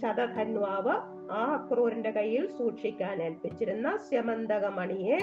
ശതധന്വാവ് 0.00 0.94
ആ 1.32 1.42
അക്രൂരന്റെ 1.56 2.10
കയ്യിൽ 2.10 2.46
സൂക്ഷിക്കാൻ 2.58 3.22
ഏൽപ്പിച്ചിരുന്ന 3.22 3.96
സ്യമന്തക 3.96 4.66
മണിയെ 4.78 5.18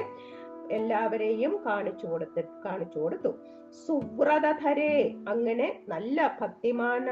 എല്ലാവരെയും 0.70 1.60
കാണിച്ചു 1.66 2.08
കൊടുത്ത് 2.08 2.44
കാണിച്ചു 2.66 3.00
കൊടുത്തു. 3.00 3.40
സുവ്രതധരേ 3.80 5.16
അങ്ങനെ 5.28 5.82
നല്ല 5.88 6.38
ഭക്തിമാന 6.42 7.10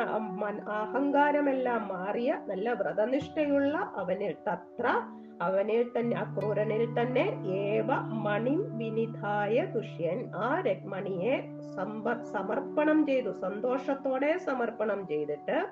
അഹങ്കാരമെല്ലാം 0.77 1.87
മാറിയ 1.87 2.39
നല്ല 2.47 2.73
വ്രതനിഷ്ഠയുള്ള 2.73 3.91
അവനിൽ 3.95 4.35
തത്ര 4.47 5.01
അവനിൽ 5.41 5.97
തന്നെ 5.97 6.17
അക്രൂരനിൽ 6.17 6.93
തന്നെ 6.93 7.39
ഏവ 7.63 7.91
മണി 8.25 8.59
വിനിധായ 8.73 9.71
തുഷ്യൻ 9.75 10.35
ആ 10.35 10.61
രക്മണിയെ 10.61 11.53
സമ്പ 11.75 12.21
സമർപ്പണം 12.31 13.05
ചെയ്തു 13.05 13.41
സന്തോഷത്തോടെ 13.41 14.39
സമർപ്പണം 14.47 15.07
ചെയ്തിട്ട് 15.07 15.65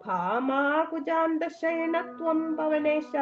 ഭാമാകുജാന്തശയനത്വം 0.00 2.56
പവനേശ 2.56 3.16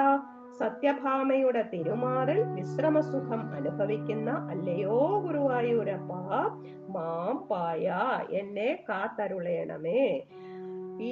സത്യഭാമയുടെ 0.59 1.63
തിരുമാറിൽ 1.73 2.41
വിശ്രമസുഖം 2.57 3.41
അനുഭവിക്കുന്ന 3.57 4.31
അല്ലയോ 4.53 4.99
ഗുരുവായൂരപ്പ 5.25 6.13
മാം 6.97 7.37
പായ 7.51 7.87
എന്നെ 8.41 8.69
കാത്തരുളയണമേ. 8.89 10.05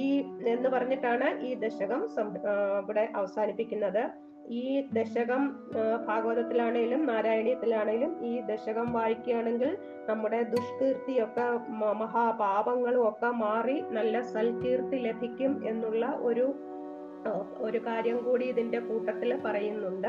ഈ 0.01 0.03
എന്ന് 0.49 0.69
പറഞ്ഞിട്ടാണ് 0.69 1.29
ഈ 1.49 1.53
ദശകം 1.55 2.03
ഇവിടെ 2.83 3.05
അവസാനിപ്പിക്കുന്നത്. 3.17 4.05
ഈ 4.61 4.65
ദശകം 4.93 5.43
ഭാഗവതത്തിലാണെങ്കിലും 6.07 7.03
നാരായണീയത്തിലാണെങ്കിലും 7.07 8.13
ഈ 8.31 8.33
ദശകം 8.41 8.87
വായിക്കുകയാണെങ്കിൽ 8.93 9.71
നമ്മുടെ 10.09 10.41
ദുഷ്കീർത്തിയൊക്കെ 10.55 11.47
മഹാപാപങ്ങളും 12.03 13.03
ഒക്കെ 13.09 13.31
മാറി 13.45 13.77
നല്ല 13.99 14.15
സൽകീർത്തി 14.33 14.99
ലഭിക്കും 15.07 15.53
എന്നുള്ള 15.69 16.07
ഒരു 16.31 16.47
ഒരു 17.59 17.79
കാര്യം 17.79 18.25
കൂടി 18.25 18.45
ഇതിന്റെ 18.45 18.79
കൂട്ടത്തിൽ 18.79 19.41
പറയുന്നുണ്ട്. 19.45 20.09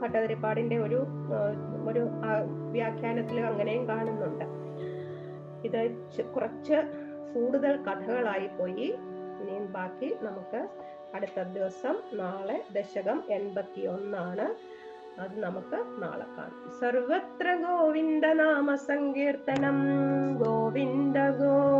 ഭട്ടതിരിപ്പാടിന്റെ 0.00 0.78
ഒരു 0.78 1.06
ഒരു 1.88 2.08
വ്യാഖ്യാനത്തിൽ 2.72 3.40
അങ്ങനെയും 3.40 3.88
കാണുന്നുണ്ട്. 3.88 4.44
ഇത് 5.66 5.96
കുറച്ച് 6.34 6.76
കൂടുതൽ 7.34 7.76
കഥകളായി 7.76 8.46
പോയി. 8.58 8.94
ഇനി 9.42 9.58
ബാക്കി 9.58 10.16
നമുക്ക് 10.22 10.68
അടുത്ത 11.14 11.42
ദിവസം 11.42 12.02
നാളെ 12.12 12.64
ദശകം 12.74 13.22
എൺപത്തി 13.30 13.86
ഒന്നാണ് 13.86 14.46
അത് 15.20 15.40
നമുക്ക് 15.40 16.02
നാളെ 16.02 16.24
കാണാം. 16.36 16.80
സർവത്ര 16.80 17.54
ഗോവിന്ദ 17.54 18.26
നാമ 18.26 18.74
സങ്കീർത്തനം 18.74 19.78
ഗോവിന്ദ. 20.44 21.18
ഗോ 21.18 21.78